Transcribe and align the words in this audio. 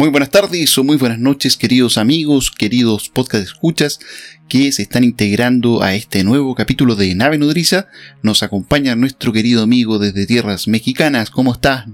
Muy 0.00 0.08
buenas 0.08 0.30
tardes 0.30 0.78
o 0.78 0.82
muy 0.82 0.96
buenas 0.96 1.18
noches, 1.18 1.58
queridos 1.58 1.98
amigos, 1.98 2.50
queridos 2.50 3.10
podcast 3.10 3.44
escuchas 3.44 4.00
que 4.48 4.72
se 4.72 4.80
están 4.80 5.04
integrando 5.04 5.82
a 5.82 5.92
este 5.92 6.24
nuevo 6.24 6.54
capítulo 6.54 6.94
de 6.94 7.14
Nave 7.14 7.36
Nodriza. 7.36 7.84
Nos 8.22 8.42
acompaña 8.42 8.96
nuestro 8.96 9.30
querido 9.30 9.62
amigo 9.62 9.98
desde 9.98 10.26
tierras 10.26 10.68
mexicanas. 10.68 11.30
¿Cómo 11.30 11.52
estás, 11.52 11.84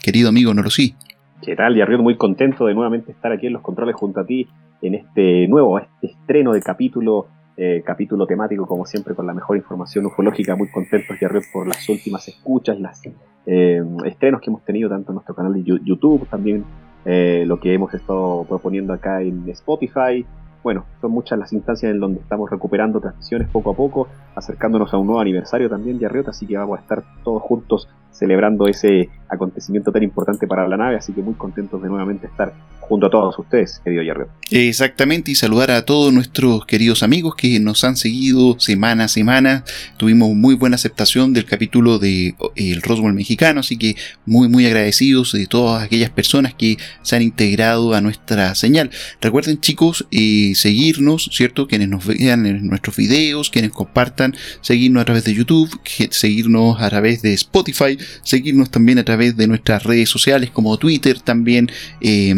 querido 0.00 0.28
amigo 0.28 0.54
Norosí? 0.54 0.94
¿Qué 1.42 1.56
tal, 1.56 1.74
Yarriot? 1.74 2.00
Muy 2.00 2.16
contento 2.16 2.64
de 2.64 2.74
nuevamente 2.74 3.10
estar 3.10 3.32
aquí 3.32 3.48
en 3.48 3.54
los 3.54 3.62
controles 3.62 3.96
junto 3.96 4.20
a 4.20 4.24
ti 4.24 4.46
en 4.80 4.94
este 4.94 5.48
nuevo 5.48 5.80
este 5.80 6.12
estreno 6.12 6.52
de 6.52 6.62
capítulo 6.62 7.26
eh, 7.56 7.82
capítulo 7.84 8.24
temático, 8.28 8.66
como 8.66 8.86
siempre, 8.86 9.16
con 9.16 9.26
la 9.26 9.34
mejor 9.34 9.56
información 9.56 10.06
ufológica. 10.06 10.54
Muy 10.54 10.70
contentos, 10.70 11.18
Yarriot, 11.20 11.42
por 11.52 11.66
las 11.66 11.88
últimas 11.88 12.28
escuchas, 12.28 12.78
las 12.78 13.02
eh, 13.46 13.82
estrenos 14.04 14.40
que 14.42 14.48
hemos 14.48 14.64
tenido 14.64 14.88
tanto 14.88 15.10
en 15.10 15.14
nuestro 15.16 15.34
canal 15.34 15.52
de 15.54 15.64
YouTube, 15.64 16.24
también 16.28 16.64
eh, 17.10 17.44
lo 17.46 17.58
que 17.58 17.72
hemos 17.72 17.94
estado 17.94 18.44
proponiendo 18.46 18.92
acá 18.92 19.22
en 19.22 19.48
Spotify. 19.48 20.26
Bueno, 20.62 20.84
son 21.00 21.10
muchas 21.10 21.38
las 21.38 21.54
instancias 21.54 21.90
en 21.90 22.00
donde 22.00 22.20
estamos 22.20 22.50
recuperando 22.50 23.00
transmisiones 23.00 23.48
poco 23.48 23.70
a 23.70 23.74
poco, 23.74 24.08
acercándonos 24.34 24.92
a 24.92 24.98
un 24.98 25.06
nuevo 25.06 25.20
aniversario 25.20 25.70
también 25.70 25.98
de 25.98 26.04
Arriota, 26.04 26.32
así 26.32 26.46
que 26.46 26.58
vamos 26.58 26.78
a 26.78 26.82
estar 26.82 27.02
todos 27.24 27.42
juntos 27.42 27.88
celebrando 28.18 28.66
ese 28.66 29.08
acontecimiento 29.28 29.92
tan 29.92 30.02
importante 30.02 30.46
para 30.46 30.66
la 30.66 30.76
nave, 30.76 30.96
así 30.96 31.12
que 31.12 31.22
muy 31.22 31.34
contentos 31.34 31.80
de 31.82 31.88
nuevamente 31.88 32.26
estar 32.26 32.52
junto 32.80 33.06
a 33.06 33.10
todos 33.10 33.38
ustedes, 33.38 33.80
querido 33.84 34.02
Yarreo. 34.02 34.28
Exactamente, 34.50 35.30
y 35.30 35.34
saludar 35.34 35.70
a 35.70 35.84
todos 35.84 36.12
nuestros 36.12 36.64
queridos 36.64 37.02
amigos 37.02 37.34
que 37.36 37.60
nos 37.60 37.84
han 37.84 37.96
seguido 37.96 38.58
semana 38.58 39.04
a 39.04 39.08
semana. 39.08 39.64
Tuvimos 39.98 40.34
muy 40.34 40.54
buena 40.54 40.76
aceptación 40.76 41.34
del 41.34 41.44
capítulo 41.44 41.98
de 41.98 42.34
El 42.56 42.80
Roswell 42.80 43.12
mexicano, 43.12 43.60
así 43.60 43.76
que 43.76 43.96
muy 44.24 44.48
muy 44.48 44.64
agradecidos 44.64 45.32
de 45.32 45.46
todas 45.46 45.82
aquellas 45.82 46.08
personas 46.08 46.54
que 46.54 46.78
se 47.02 47.14
han 47.14 47.20
integrado 47.20 47.92
a 47.92 48.00
nuestra 48.00 48.54
señal. 48.54 48.90
Recuerden 49.20 49.60
chicos, 49.60 50.06
eh, 50.10 50.52
seguirnos, 50.54 51.28
¿cierto? 51.30 51.66
Quienes 51.66 51.90
nos 51.90 52.06
vean 52.06 52.46
en 52.46 52.66
nuestros 52.68 52.96
videos, 52.96 53.50
quienes 53.50 53.72
compartan, 53.72 54.34
seguirnos 54.62 55.02
a 55.02 55.04
través 55.04 55.24
de 55.24 55.34
YouTube, 55.34 55.78
seguirnos 56.10 56.80
a 56.80 56.88
través 56.88 57.20
de 57.20 57.34
Spotify, 57.34 57.98
seguirnos 58.22 58.70
también 58.70 58.98
a 58.98 59.04
través 59.04 59.36
de 59.36 59.46
nuestras 59.46 59.84
redes 59.84 60.08
sociales 60.08 60.50
como 60.50 60.76
Twitter, 60.76 61.20
también 61.20 61.70
eh, 62.00 62.34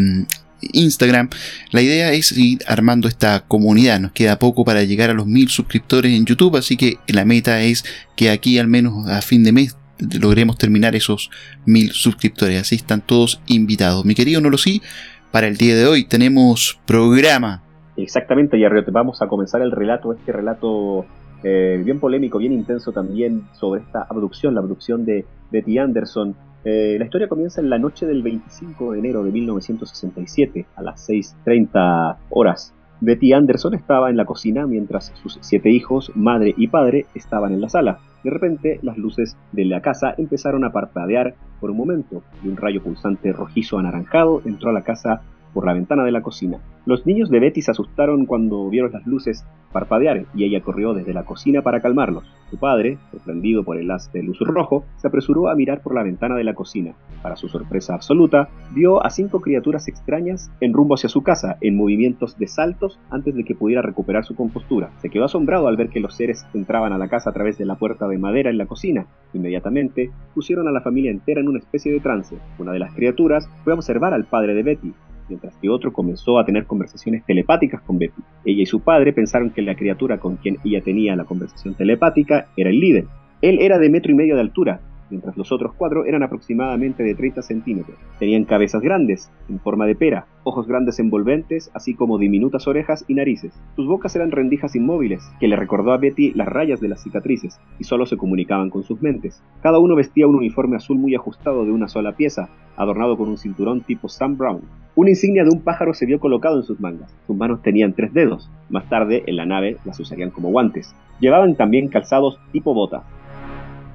Instagram. 0.73 1.31
La 1.71 1.83
idea 1.83 2.13
es 2.13 2.33
ir 2.33 2.61
armando 2.67 3.09
esta 3.09 3.45
comunidad. 3.47 4.01
Nos 4.01 4.13
queda 4.13 4.39
poco 4.39 4.65
para 4.65 4.85
llegar 4.85 5.11
a 5.11 5.15
los 5.15 5.27
mil 5.27 5.49
suscriptores 5.49 6.13
en 6.13 6.27
YouTube, 6.27 6.57
así 6.57 6.77
que 6.77 6.99
la 7.09 7.25
meta 7.25 7.63
es 7.63 7.85
que 8.17 8.31
aquí 8.31 8.59
al 8.59 8.69
menos 8.69 9.09
a 9.09 9.23
fin 9.23 9.45
de 9.45 9.53
mes 9.53 9.77
logremos 10.21 10.57
terminar 10.57 10.95
esos 10.97 11.31
mil 11.67 11.93
suscriptores. 11.93 12.61
Así 12.61 12.77
están 12.77 13.01
todos 13.01 13.41
invitados. 13.47 14.05
Mi 14.05 14.15
querido 14.15 14.41
sí 14.59 14.83
para 15.31 15.47
el 15.47 15.57
día 15.57 15.77
de 15.77 15.87
hoy 15.87 16.05
tenemos 16.05 16.81
programa. 16.87 17.63
Exactamente, 17.97 18.59
y 18.59 18.65
vamos 18.91 19.21
a 19.21 19.29
comenzar 19.29 19.61
el 19.61 19.71
relato, 19.71 20.13
este 20.13 20.33
relato 20.33 21.05
eh, 21.43 21.81
bien 21.85 22.01
polémico, 22.01 22.39
bien 22.39 22.53
intenso 22.53 22.93
también 22.93 23.45
sobre 23.53 23.83
esta 23.83 24.07
abducción, 24.09 24.55
la 24.55 24.61
abducción 24.61 25.05
de 25.05 25.25
Betty 25.51 25.79
Anderson 25.79 26.35
eh, 26.63 26.97
la 26.99 27.07
historia 27.07 27.29
comienza 27.29 27.61
en 27.61 27.71
la 27.71 27.79
noche 27.79 28.07
del 28.07 28.23
25 28.23 28.93
de 28.93 28.99
enero 28.99 29.25
de 29.25 29.33
1967, 29.33 30.67
a 30.77 30.83
las 30.83 31.09
6.30 31.09 32.17
horas. 32.31 32.75
Betty 33.01 33.33
Anderson 33.33 33.73
estaba 33.73 34.11
en 34.11 34.19
la 34.19 34.27
cocina 34.27 34.67
mientras 34.67 35.11
sus 35.23 35.39
siete 35.41 35.71
hijos, 35.71 36.13
madre 36.15 36.55
y 36.55 36.69
padre, 36.69 37.07
estaban 37.15 37.55
en 37.55 37.63
la 37.63 37.71
sala. 37.71 38.01
De 38.23 38.29
repente, 38.29 38.79
las 38.83 38.99
luces 38.99 39.39
de 39.53 39.65
la 39.65 39.81
casa 39.81 40.15
empezaron 40.19 40.65
a 40.65 40.73
parpadear 40.73 41.35
por 41.61 41.71
un 41.71 41.79
momento, 41.79 42.23
y 42.45 42.49
un 42.49 42.59
rayo 42.59 42.83
pulsante 42.83 43.33
rojizo 43.33 43.79
anaranjado 43.79 44.43
entró 44.45 44.69
a 44.69 44.75
la 44.75 44.83
casa 44.83 45.23
por 45.53 45.67
la 45.67 45.73
ventana 45.73 46.05
de 46.05 46.13
la 46.13 46.23
cocina. 46.23 46.59
Los 46.87 47.07
niños 47.07 47.31
de 47.31 47.41
Betty 47.41 47.63
se 47.63 47.71
asustaron 47.71 48.27
cuando 48.27 48.69
vieron 48.69 48.93
las 48.93 49.07
luces 49.07 49.45
parpadear 49.73 50.25
y 50.35 50.45
ella 50.45 50.61
corrió 50.61 50.95
desde 50.95 51.15
la 51.15 51.25
cocina 51.25 51.63
para 51.63 51.81
calmarlos. 51.81 52.25
Su 52.51 52.59
padre, 52.59 52.99
sorprendido 53.13 53.63
por 53.63 53.77
el 53.77 53.91
haz 53.91 54.13
de 54.13 54.23
luz 54.23 54.39
rojo, 54.41 54.85
se 54.97 55.07
apresuró 55.07 55.49
a 55.49 55.55
mirar 55.55 55.83
por 55.83 55.95
la 55.95 56.03
ventana 56.03 56.35
de 56.35 56.43
la 56.43 56.55
cocina. 56.55 56.95
Para 57.23 57.37
su 57.37 57.49
sorpresa 57.49 57.95
absoluta, 57.95 58.49
vio 58.75 59.05
a 59.05 59.11
cinco 59.11 59.41
criaturas 59.41 59.87
extrañas 59.87 60.51
en 60.61 60.73
rumbo 60.73 60.95
hacia 60.95 61.09
su 61.09 61.23
casa, 61.23 61.59
en 61.61 61.77
movimientos 61.77 62.37
de 62.39 62.49
saltos 62.49 62.99
antes 63.11 63.35
de 63.35 63.45
que 63.45 63.55
pudiera 63.55 63.83
recuperar 63.83 64.25
su 64.25 64.35
compostura. 64.35 64.91
Se 64.99 65.11
quedó 65.11 65.25
asombrado 65.25 65.69
al 65.69 65.77
ver 65.77 65.91
que 65.91 66.01
los 66.01 66.17
seres 66.17 66.45
entraban 66.55 66.93
a 66.93 66.99
la 66.99 67.09
casa 67.09 67.31
a 67.31 67.33
través 67.33 67.59
de 67.59 67.67
la 67.67 67.77
puerta 67.77 68.09
de 68.09 68.19
madera 68.19 68.51
en 68.51 68.59
la 68.59 68.67
cocina. 68.67 69.07
Inmediatamente 69.33 70.11
pusieron 70.35 70.67
a 70.67 70.73
la 70.73 70.81
familia 70.81 71.11
entera 71.11 71.41
en 71.41 71.49
una 71.49 71.59
especie 71.59 71.93
de 71.93 72.01
trance. 72.01 72.37
Una 72.59 72.73
de 72.73 72.81
las 72.81 72.95
criaturas 72.95 73.49
fue 73.63 73.73
a 73.73 73.77
observar 73.77 74.15
al 74.15 74.25
padre 74.25 74.55
de 74.55 74.63
Betty, 74.63 74.93
mientras 75.31 75.57
que 75.57 75.71
otro 75.71 75.93
comenzó 75.93 76.39
a 76.39 76.45
tener 76.45 76.67
conversaciones 76.67 77.25
telepáticas 77.25 77.81
con 77.83 77.99
Betty. 77.99 78.21
Ella 78.45 78.63
y 78.63 78.67
su 78.67 78.81
padre 78.81 79.15
pensaron 79.15 79.51
que 79.51 79.63
la 79.63 79.77
criatura 79.77 80.19
con 80.19 80.37
quien 80.37 80.59
ella 80.65 80.83
tenía 80.83 81.17
la 81.17 81.25
conversación 81.25 81.75
telepática 81.75 82.49
era 82.57 82.69
el 82.69 82.81
líder. 82.81 83.07
Él 83.41 83.59
era 83.61 83.79
de 83.79 83.89
metro 83.89 84.13
y 84.13 84.17
medio 84.17 84.35
de 84.35 84.43
altura, 84.43 84.81
mientras 85.11 85.37
los 85.37 85.53
otros 85.53 85.75
cuatro 85.77 86.05
eran 86.05 86.23
aproximadamente 86.23 87.03
de 87.03 87.15
30 87.15 87.43
centímetros. 87.43 87.99
Tenían 88.19 88.45
cabezas 88.45 88.83
grandes, 88.83 89.31
en 89.49 89.61
forma 89.61 89.87
de 89.87 89.95
pera, 89.95 90.27
ojos 90.45 90.67
grandes 90.67 90.99
envolventes, 90.99 91.71
así 91.75 91.95
como 91.95 92.19
diminutas 92.19 92.67
orejas 92.67 93.05
y 93.09 93.15
narices. 93.15 93.53
Sus 93.77 93.87
bocas 93.87 94.15
eran 94.17 94.31
rendijas 94.31 94.77
inmóviles, 94.77 95.23
que 95.39 95.49
le 95.49 95.57
recordó 95.57 95.93
a 95.93 95.99
Betty 95.99 96.33
las 96.35 96.49
rayas 96.49 96.81
de 96.81 96.89
las 96.89 97.03
cicatrices, 97.03 97.61
y 97.79 97.85
solo 97.85 98.07
se 98.07 98.17
comunicaban 98.17 98.71
con 98.71 98.83
sus 98.83 99.03
mentes. 99.03 99.43
Cada 99.63 99.79
uno 99.79 99.97
vestía 99.97 100.27
un 100.27 100.37
uniforme 100.37 100.77
azul 100.77 100.99
muy 100.99 101.15
ajustado 101.15 101.65
de 101.65 101.73
una 101.73 101.89
sola 101.89 102.13
pieza, 102.13 102.49
adornado 102.77 103.17
con 103.17 103.29
un 103.29 103.39
cinturón 103.39 103.83
tipo 103.83 104.09
Sam 104.09 104.37
Brown. 104.37 104.63
Una 104.97 105.11
insignia 105.11 105.45
de 105.45 105.51
un 105.51 105.61
pájaro 105.61 105.95
se 105.95 106.07
vio 106.07 106.19
colocado 106.19 106.57
en 106.57 106.65
sus 106.65 106.81
mangas. 106.81 107.15
Sus 107.27 107.37
manos 107.37 107.63
tenían 107.63 107.93
tres 107.93 108.13
dedos. 108.13 108.51
Más 108.69 108.89
tarde, 108.89 109.23
en 109.27 109.37
la 109.37 109.47
nave, 109.47 109.77
las 109.85 110.01
usarían 110.01 110.31
como 110.31 110.51
guantes. 110.51 110.95
Llevaban 111.21 111.55
también 111.55 111.89
calzados 111.89 112.39
tipo 112.53 112.75
bota. 112.75 113.05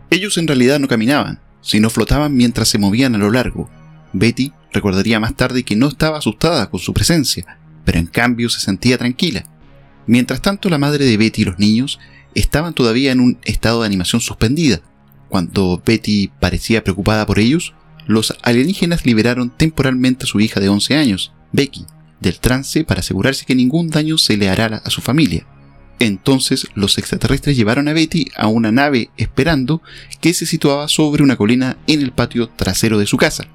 Ellos 0.10 0.38
en 0.38 0.48
realidad 0.48 0.80
no 0.80 0.88
caminaban, 0.88 1.40
sino 1.62 1.90
flotaban 1.90 2.36
mientras 2.36 2.70
se 2.70 2.78
movían 2.78 3.16
a 3.16 3.18
lo 3.18 3.32
largo. 3.32 3.70
Betty 4.14 4.54
recordaría 4.72 5.20
más 5.20 5.36
tarde 5.36 5.64
que 5.64 5.76
no 5.76 5.88
estaba 5.88 6.20
asustada 6.20 6.70
con 6.70 6.80
su 6.80 6.94
presencia, 6.94 7.58
pero 7.84 8.00
en 8.00 8.08
cambio 8.08 8.50
se 8.50 8.60
sentía 8.60 8.98
tranquila. 8.98 9.46
Mientras 10.08 10.42
tanto, 10.42 10.70
la 10.70 10.78
madre 10.78 11.06
de 11.06 11.18
Betty 11.18 11.42
y 11.42 11.46
los 11.46 11.60
niños 11.60 12.00
estaban 12.36 12.74
todavía 12.74 13.12
en 13.12 13.20
un 13.20 13.40
estado 13.44 13.82
de 13.82 13.88
animación 13.88 14.22
suspendida. 14.22 14.82
Cuando 15.30 15.82
Betty 15.84 16.32
parecía 16.40 16.84
preocupada 16.84 17.26
por 17.26 17.40
ellos, 17.40 17.74
los 18.06 18.38
alienígenas 18.44 19.06
liberaron 19.06 19.50
temporalmente 19.50 20.26
a 20.26 20.28
su 20.28 20.40
hija 20.40 20.60
de 20.60 20.70
11 20.70 20.96
años, 20.96 21.34
Becky, 21.52 21.86
del 22.20 22.40
trance 22.40 22.84
para 22.84 23.00
asegurarse 23.00 23.46
que 23.46 23.56
ningún 23.56 23.90
daño 23.90 24.18
se 24.18 24.38
le 24.38 24.50
hará 24.50 24.82
a 24.84 24.90
su 24.90 25.02
familia. 25.02 25.48
Entonces 26.00 26.68
los 26.76 26.98
extraterrestres 26.98 27.56
llevaron 27.56 27.88
a 27.88 27.94
Betty 27.94 28.28
a 28.36 28.48
una 28.48 28.72
nave 28.72 29.10
esperando 29.18 29.82
que 30.22 30.34
se 30.34 30.46
situaba 30.46 30.88
sobre 30.88 31.24
una 31.24 31.38
colina 31.38 31.78
en 31.88 32.02
el 32.02 32.12
patio 32.12 32.50
trasero 32.50 33.00
de 33.00 33.06
su 33.06 33.18
casa. 33.18 33.46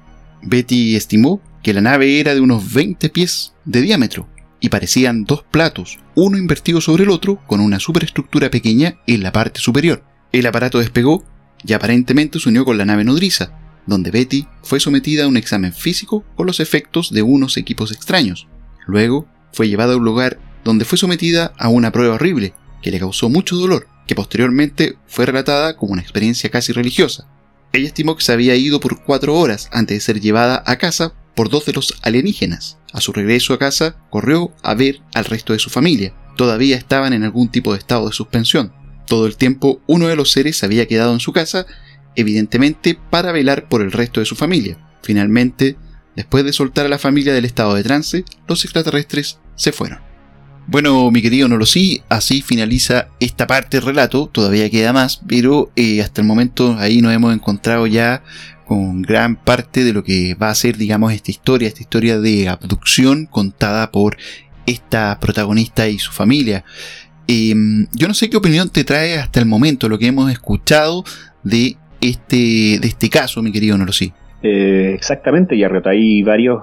Betty 0.41 0.95
estimó 0.95 1.41
que 1.61 1.73
la 1.73 1.81
nave 1.81 2.19
era 2.19 2.33
de 2.33 2.41
unos 2.41 2.73
20 2.73 3.09
pies 3.09 3.53
de 3.65 3.81
diámetro 3.81 4.27
y 4.59 4.69
parecían 4.69 5.25
dos 5.25 5.43
platos, 5.43 5.99
uno 6.15 6.37
invertido 6.37 6.81
sobre 6.81 7.03
el 7.03 7.09
otro 7.09 7.39
con 7.47 7.59
una 7.59 7.79
superestructura 7.79 8.49
pequeña 8.49 8.97
en 9.07 9.23
la 9.23 9.31
parte 9.31 9.59
superior. 9.59 10.03
El 10.31 10.45
aparato 10.45 10.79
despegó 10.79 11.23
y 11.63 11.73
aparentemente 11.73 12.39
se 12.39 12.49
unió 12.49 12.65
con 12.65 12.77
la 12.77 12.85
nave 12.85 13.03
nodriza, 13.03 13.51
donde 13.85 14.11
Betty 14.11 14.47
fue 14.63 14.79
sometida 14.79 15.25
a 15.25 15.27
un 15.27 15.37
examen 15.37 15.73
físico 15.73 16.23
con 16.35 16.47
los 16.47 16.59
efectos 16.59 17.11
de 17.11 17.21
unos 17.21 17.57
equipos 17.57 17.91
extraños. 17.91 18.47
Luego 18.87 19.27
fue 19.51 19.67
llevada 19.67 19.93
a 19.93 19.97
un 19.97 20.05
lugar 20.05 20.39
donde 20.63 20.85
fue 20.85 20.97
sometida 20.97 21.53
a 21.57 21.69
una 21.69 21.91
prueba 21.91 22.15
horrible 22.15 22.53
que 22.81 22.91
le 22.91 22.99
causó 22.99 23.29
mucho 23.29 23.55
dolor, 23.55 23.87
que 24.07 24.15
posteriormente 24.15 24.97
fue 25.07 25.25
relatada 25.25 25.75
como 25.75 25.93
una 25.93 26.01
experiencia 26.01 26.49
casi 26.49 26.73
religiosa. 26.73 27.27
Ella 27.73 27.87
estimó 27.87 28.15
que 28.15 28.23
se 28.23 28.33
había 28.33 28.55
ido 28.55 28.79
por 28.79 29.03
cuatro 29.03 29.35
horas 29.35 29.69
antes 29.71 29.97
de 29.97 30.01
ser 30.01 30.19
llevada 30.19 30.63
a 30.65 30.77
casa 30.77 31.13
por 31.35 31.49
dos 31.49 31.65
de 31.65 31.73
los 31.73 31.97
alienígenas. 32.01 32.77
A 32.91 32.99
su 32.99 33.13
regreso 33.13 33.53
a 33.53 33.59
casa, 33.59 33.95
corrió 34.09 34.51
a 34.61 34.73
ver 34.73 34.99
al 35.13 35.25
resto 35.25 35.53
de 35.53 35.59
su 35.59 35.69
familia. 35.69 36.13
Todavía 36.35 36.75
estaban 36.75 37.13
en 37.13 37.23
algún 37.23 37.49
tipo 37.49 37.71
de 37.71 37.79
estado 37.79 38.07
de 38.07 38.13
suspensión. 38.13 38.73
Todo 39.07 39.25
el 39.25 39.37
tiempo 39.37 39.81
uno 39.87 40.07
de 40.07 40.15
los 40.15 40.31
seres 40.31 40.63
había 40.63 40.87
quedado 40.87 41.13
en 41.13 41.19
su 41.19 41.31
casa, 41.31 41.65
evidentemente 42.15 42.97
para 43.09 43.31
velar 43.31 43.69
por 43.69 43.81
el 43.81 43.91
resto 43.91 44.19
de 44.19 44.25
su 44.25 44.35
familia. 44.35 44.77
Finalmente, 45.01 45.77
después 46.15 46.43
de 46.43 46.53
soltar 46.53 46.85
a 46.85 46.89
la 46.89 46.99
familia 46.99 47.33
del 47.33 47.45
estado 47.45 47.73
de 47.75 47.83
trance, 47.83 48.25
los 48.47 48.63
extraterrestres 48.65 49.39
se 49.55 49.71
fueron. 49.71 50.10
Bueno, 50.67 51.11
mi 51.11 51.21
querido 51.21 51.47
sí, 51.65 52.01
así 52.07 52.41
finaliza 52.41 53.07
esta 53.19 53.47
parte 53.47 53.77
del 53.77 53.85
relato, 53.85 54.27
todavía 54.31 54.69
queda 54.69 54.93
más, 54.93 55.21
pero 55.27 55.69
eh, 55.75 56.01
hasta 56.01 56.21
el 56.21 56.27
momento 56.27 56.77
ahí 56.77 57.01
nos 57.01 57.13
hemos 57.13 57.33
encontrado 57.33 57.87
ya 57.87 58.23
con 58.65 59.01
gran 59.01 59.35
parte 59.35 59.83
de 59.83 59.91
lo 59.91 60.03
que 60.03 60.33
va 60.35 60.49
a 60.49 60.55
ser, 60.55 60.77
digamos, 60.77 61.11
esta 61.11 61.29
historia, 61.29 61.67
esta 61.67 61.81
historia 61.81 62.19
de 62.19 62.47
abducción 62.47 63.25
contada 63.25 63.91
por 63.91 64.15
esta 64.65 65.17
protagonista 65.19 65.89
y 65.89 65.99
su 65.99 66.13
familia. 66.13 66.63
Em, 67.27 67.87
yo 67.93 68.07
no 68.07 68.13
sé 68.13 68.29
qué 68.29 68.37
opinión 68.37 68.69
te 68.69 68.83
trae 68.83 69.17
hasta 69.17 69.39
el 69.39 69.45
momento 69.45 69.89
lo 69.89 69.99
que 69.99 70.07
hemos 70.07 70.31
escuchado 70.31 71.03
de 71.43 71.75
este, 71.99 72.79
de 72.79 72.87
este 72.87 73.09
caso, 73.09 73.41
mi 73.41 73.51
querido 73.51 73.77
Norosí. 73.77 74.13
Eh, 74.41 74.93
exactamente, 74.95 75.57
Yarriot. 75.57 75.87
Hay 75.87 76.23
varios 76.23 76.61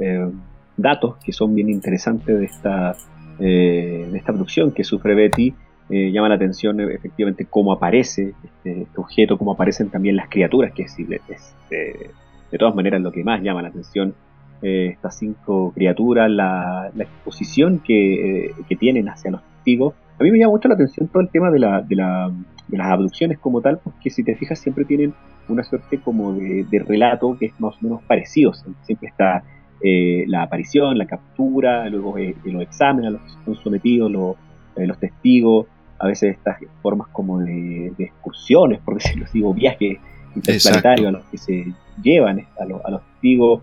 eh, 0.00 0.30
datos 0.76 1.16
que 1.24 1.32
son 1.32 1.54
bien 1.54 1.68
interesantes 1.68 2.38
de 2.38 2.44
esta, 2.44 2.96
eh, 3.40 4.08
de 4.10 4.18
esta 4.18 4.32
abducción 4.32 4.72
que 4.72 4.84
sufre 4.84 5.14
Betty. 5.14 5.54
Eh, 5.88 6.12
llama 6.12 6.28
la 6.28 6.36
atención 6.36 6.80
efectivamente 6.80 7.46
cómo 7.50 7.72
aparece 7.72 8.34
este, 8.44 8.82
este, 8.82 9.00
objeto, 9.00 9.36
cómo 9.36 9.52
aparecen 9.52 9.90
también 9.90 10.14
las 10.14 10.28
criaturas, 10.28 10.72
que 10.72 10.82
es, 10.84 10.96
de 10.96 12.58
todas 12.58 12.76
maneras 12.76 13.00
lo 13.00 13.10
que 13.10 13.24
más 13.24 13.42
llama 13.42 13.62
la 13.62 13.68
atención. 13.68 14.14
estas 14.62 15.18
cinco 15.18 15.72
criaturas, 15.74 16.30
la, 16.30 16.92
exposición 16.96 17.80
que, 17.80 18.52
que 18.68 18.76
tienen 18.76 19.08
hacia 19.08 19.32
los 19.32 19.42
testigos, 19.42 19.94
a 20.20 20.22
mí 20.22 20.30
me 20.30 20.38
llama 20.38 20.52
mucho 20.52 20.68
la 20.68 20.74
atención 20.74 21.08
todo 21.08 21.22
el 21.22 21.30
tema 21.30 21.50
de, 21.50 21.58
la, 21.58 21.80
de, 21.80 21.96
la, 21.96 22.30
de 22.68 22.76
las 22.76 22.88
abducciones 22.88 23.38
como 23.38 23.62
tal, 23.62 23.78
porque 23.82 24.10
si 24.10 24.22
te 24.22 24.36
fijas 24.36 24.58
siempre 24.58 24.84
tienen 24.84 25.14
una 25.48 25.64
suerte 25.64 25.98
como 25.98 26.34
de, 26.34 26.84
relato 26.86 27.36
que 27.38 27.46
es 27.46 27.60
más 27.60 27.74
o 27.76 27.78
menos 27.80 28.02
parecido. 28.02 28.52
Siempre 28.82 29.08
está 29.08 29.42
eh, 29.82 30.24
la 30.26 30.42
aparición, 30.42 30.98
la 30.98 31.06
captura, 31.06 31.88
luego 31.88 32.18
eh, 32.18 32.34
los 32.44 32.62
exámenes 32.62 33.08
a 33.08 33.10
los 33.12 33.22
que 33.22 33.30
son 33.44 33.56
sometidos 33.56 34.36
eh, 34.76 34.86
los 34.86 34.98
testigos, 34.98 35.66
a 35.98 36.06
veces 36.06 36.36
estas 36.36 36.58
formas 36.82 37.08
como 37.08 37.40
de, 37.40 37.92
excursiones, 37.98 38.80
por 38.80 38.94
decirlo 39.02 39.24
así, 39.24 39.42
o 39.42 39.52
viajes 39.52 39.98
interplanetarios 40.34 41.08
a 41.08 41.10
los 41.12 41.24
que 41.26 41.38
se 41.38 41.66
llevan 42.02 42.40
a, 42.40 42.62
a 42.62 42.90
los 42.90 43.02
testigos. 43.12 43.62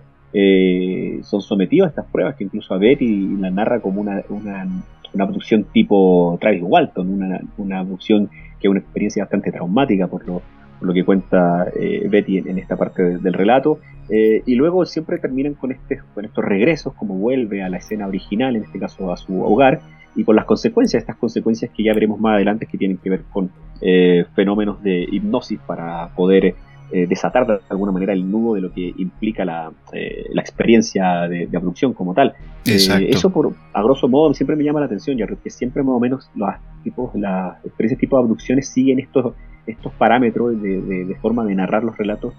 son 1.24 1.42
sometidos 1.42 1.88
a 1.88 1.90
estas 1.90 2.06
pruebas 2.06 2.36
que 2.36 2.44
incluso 2.44 2.74
a 2.74 2.78
Betty 2.78 3.38
la 3.40 3.50
narra 3.50 3.80
como 3.80 4.02
una, 4.02 4.22
una 4.30 4.68
una 5.14 5.24
abducción 5.24 5.66
tipo 5.66 6.38
Travis 6.40 6.62
Walton, 6.64 7.10
una, 7.10 7.42
una 7.58 7.80
abducción 7.80 8.30
que 8.60 8.68
es 8.68 8.69
una 8.69 8.80
experiencia 8.80 9.24
bastante 9.24 9.52
traumática 9.52 10.08
por 10.08 10.25
lo, 10.28 10.42
lo 10.81 10.94
que 10.94 11.03
cuenta 11.03 11.68
eh, 11.75 12.07
Betty 12.09 12.38
en, 12.38 12.57
esta 12.57 12.75
parte 12.75 13.18
del 13.18 13.33
relato. 13.33 13.79
Eh, 14.09 14.41
y 14.45 14.56
luego 14.56 14.85
siempre 14.85 15.18
terminan 15.18 15.53
con, 15.53 15.71
este, 15.71 16.00
con 16.13 16.25
estos 16.25 16.44
regresos, 16.44 16.94
como 16.94 17.15
vuelve 17.15 17.62
a 17.62 17.69
la 17.69 17.77
escena 17.77 18.07
original, 18.07 18.56
en 18.56 18.63
este 18.63 18.79
caso 18.79 19.12
a 19.12 19.18
su 19.18 19.41
hogar, 19.41 19.81
y 20.15 20.24
con 20.24 20.35
las 20.35 20.45
consecuencias, 20.45 21.01
estas 21.01 21.18
consecuencias 21.18 21.71
que 21.75 21.83
ya 21.83 21.94
veremos 21.94 22.19
más 22.19 22.35
adelante 22.35 22.65
que 22.65 22.77
tienen 22.77 22.97
que 22.97 23.09
ver 23.09 23.24
con 23.31 23.51
eh, 23.81 24.25
fenómenos 24.35 24.81
de 24.81 25.07
hipnosis 25.12 25.59
para 25.65 26.09
poder 26.15 26.56
eh, 26.89 27.06
desatar 27.06 27.45
de 27.45 27.59
alguna 27.69 27.91
manera 27.91 28.13
el 28.13 28.31
nudo 28.31 28.56
de 28.56 28.62
lo 28.62 28.71
que 28.71 28.94
implica 28.97 29.44
la, 29.44 29.73
eh, 29.91 30.25
la 30.31 30.41
experiencia 30.41 31.27
de, 31.27 31.50
abducción 31.53 31.94
como 31.94 32.13
tal. 32.13 32.33
Eso, 32.63 33.30
por, 33.30 33.53
a 33.73 33.83
grosso 33.83 34.07
modo, 34.07 34.33
siempre 34.33 34.56
me 34.56 34.63
llama 34.63 34.80
la 34.80 34.85
atención, 34.85 35.18
ya 35.18 35.27
que 35.27 35.50
siempre 35.50 35.83
más 35.83 35.95
o 35.95 36.00
menos 36.00 36.31
los 36.33 36.50
tipos, 36.83 37.13
las 37.15 37.57
experiencias 37.65 38.00
tipo 38.00 38.18
de 38.18 38.23
abducciones 38.23 38.69
siguen 38.69 39.00
estos, 39.00 39.33
estos 39.68 39.94
parámetros 39.94 40.62
de, 40.62 40.81
de, 40.81 41.16
forma 41.16 41.46
de 41.46 41.56
narrar 41.56 41.84
los 41.84 41.98
relatos 41.98 42.34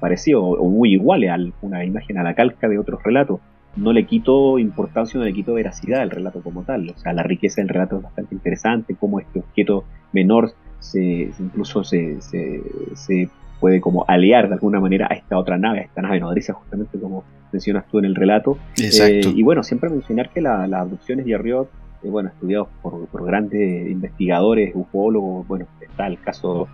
parecidos 0.00 0.42
o, 0.44 0.68
muy 0.68 0.92
iguales 0.94 1.30
a 1.30 1.38
una 1.62 1.84
imagen 1.84 2.18
a 2.18 2.22
la 2.22 2.34
calca 2.34 2.68
de 2.68 2.78
otros 2.78 3.02
relatos. 3.02 3.40
No 3.76 3.92
le 3.92 4.06
quito 4.06 4.58
importancia, 4.58 5.18
no 5.18 5.24
le 5.24 5.32
quito 5.32 5.54
veracidad 5.54 6.00
al 6.00 6.10
relato 6.10 6.42
como 6.42 6.62
tal. 6.62 6.90
O 6.90 6.98
sea, 6.98 7.12
la 7.12 7.22
riqueza 7.22 7.60
del 7.60 7.68
relato 7.68 7.96
es 7.96 8.02
bastante 8.02 8.34
interesante, 8.34 8.94
como 8.94 9.18
este 9.18 9.40
objeto 9.40 9.84
menor 10.12 10.52
se, 10.84 11.30
incluso 11.38 11.82
se, 11.82 12.20
se, 12.20 13.28
puede 13.60 13.80
como 13.80 14.04
aliar 14.06 14.48
de 14.48 14.54
alguna 14.54 14.78
manera 14.78 15.08
a 15.10 15.14
esta 15.14 15.38
otra 15.38 15.56
nave, 15.56 15.80
a 15.80 15.82
esta 15.82 16.02
nave 16.02 16.20
nodriza, 16.20 16.52
justamente 16.52 16.98
como 16.98 17.24
mencionas 17.50 17.86
tú 17.88 17.98
en 17.98 18.04
el 18.04 18.14
relato. 18.14 18.58
Eh, 18.76 19.20
y 19.24 19.42
bueno, 19.42 19.62
siempre 19.62 19.88
mencionar 19.88 20.28
que 20.30 20.42
las 20.42 20.70
abducciones 20.72 21.24
de 21.24 21.34
Arriot, 21.34 21.70
eh, 22.04 22.08
bueno, 22.08 22.28
estudiados 22.28 22.68
por, 22.82 23.24
grandes 23.24 23.90
investigadores, 23.90 24.72
ufólogos, 24.74 25.46
bueno, 25.48 25.66
está 25.80 26.06
el 26.06 26.20
caso 26.20 26.68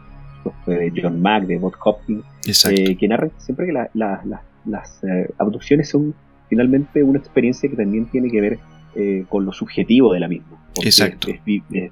de 0.67 0.93
John 1.01 1.21
Mack, 1.21 1.45
de 1.45 1.59
Bob 1.59 1.75
Hopkins, 1.85 2.25
eh, 2.69 2.97
que 2.97 3.09
narran 3.09 3.31
siempre 3.39 3.67
que 3.67 3.73
las 3.95 5.01
abducciones 5.39 5.89
son 5.89 6.15
finalmente 6.49 7.03
una 7.03 7.19
experiencia 7.19 7.69
que 7.69 7.77
también 7.77 8.07
tiene 8.07 8.31
que 8.31 8.41
ver 8.41 8.59
con 9.29 9.45
lo 9.45 9.53
subjetivo 9.53 10.13
de 10.13 10.21
la 10.21 10.29
misma. 10.29 10.59
Exacto. 10.83 11.29
Es, 11.29 11.41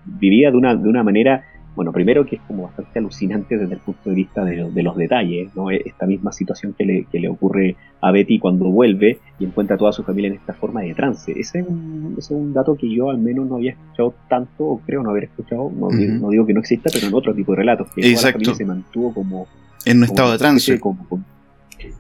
vivida 0.05 0.51
de 0.51 0.57
una, 0.57 0.75
de 0.75 0.89
una 0.89 1.03
manera 1.03 1.45
bueno, 1.79 1.93
primero 1.93 2.27
que 2.27 2.35
es 2.35 2.43
como 2.43 2.65
bastante 2.65 2.99
alucinante 2.99 3.57
desde 3.57 3.75
el 3.75 3.79
punto 3.79 4.11
de 4.11 4.17
vista 4.17 4.45
de, 4.45 4.83
los 4.83 4.97
detalles, 4.97 5.55
¿no? 5.55 5.71
E, 5.71 5.81
esta 5.87 6.07
misma 6.07 6.33
situación 6.33 6.75
que 6.77 6.85
le, 6.85 7.05
que 7.05 7.21
le, 7.21 7.29
ocurre 7.29 7.77
a 8.01 8.11
Betty 8.11 8.41
cuando 8.41 8.65
vuelve 8.65 9.21
y 9.39 9.45
encuentra 9.45 9.77
a 9.77 9.79
toda 9.79 9.93
su 9.93 10.03
familia 10.03 10.27
en 10.27 10.35
esta 10.35 10.55
forma 10.55 10.81
de 10.81 10.93
trance. 10.93 11.31
Ese 11.31 11.61
es 11.61 11.69
un, 11.69 12.17
ese 12.19 12.35
es 12.35 12.41
un 12.41 12.53
dato 12.53 12.75
que 12.75 12.93
yo 12.93 13.11
al 13.11 13.19
menos 13.19 13.47
no 13.47 13.55
había 13.55 13.71
escuchado 13.71 14.13
tanto, 14.29 14.65
o 14.65 14.81
creo 14.85 15.05
no 15.05 15.11
haber 15.11 15.25
escuchado, 15.25 15.71
no, 15.73 15.89
digo, 16.31 16.45
que 16.45 16.53
no 16.53 16.59
exista, 16.59 16.91
pero 16.93 17.07
en 17.07 17.15
otro 17.15 17.33
tipo 17.33 17.53
de 17.53 17.59
relatos, 17.59 17.87
que 17.95 18.03
toda 18.03 18.23
la 18.27 18.33
familia 18.33 18.55
se 18.57 18.65
mantuvo 18.65 19.15
como... 19.15 19.47
En 19.85 19.99
un 19.99 20.05
estado 20.05 20.33
de 20.33 20.39
trance. 20.39 20.81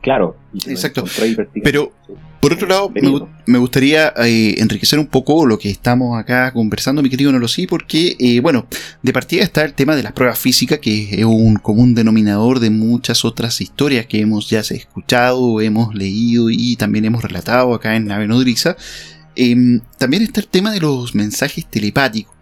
Claro. 0.01 0.37
Exacto. 0.67 1.05
Pero, 1.63 1.93
por 2.41 2.53
otro 2.53 2.67
lado, 2.67 2.93
me, 3.47 3.59
gustaría 3.59 4.13
eh, 4.17 4.55
enriquecer 4.59 4.99
un 4.99 5.07
poco 5.07 5.47
lo 5.47 5.59
que 5.59 5.71
estamos 5.71 6.19
acá 6.19 6.53
conversando, 6.53 7.03
mi 7.03 7.11
querido 7.11 7.33
Nolosí, 7.33 7.67
porque, 7.67 8.17
eh, 8.19 8.41
bueno, 8.41 8.67
de 9.03 9.13
partida 9.13 9.43
está 9.43 9.65
el 9.65 9.75
tema 9.75 9.97
de 9.97 10.03
las 10.03 10.13
pruebas 10.13 10.39
físicas, 10.39 10.79
que 10.79 11.21
es 11.21 11.25
un 11.25 11.57
común 11.57 11.95
denominador 11.95 12.61
de 12.61 12.71
muchas 12.71 13.25
otras 13.25 13.61
historias 13.61 14.07
que 14.07 14.21
hemos 14.21 14.49
ya 14.49 14.61
escuchado, 14.61 15.61
hemos 15.61 15.95
leído 15.95 16.51
y 16.51 16.77
también 16.77 17.05
hemos 17.05 17.23
relatado 17.23 17.75
acá 17.75 17.97
en 17.97 18.07
Nave 18.07 18.27
Nodriza. 18.27 18.77
Em, 19.37 19.81
también 19.99 20.23
está 20.23 20.41
el 20.41 20.49
tema 20.49 20.73
de 20.73 20.81
los 20.81 21.15
mensajes 21.15 21.67
telepáticos. 21.67 22.35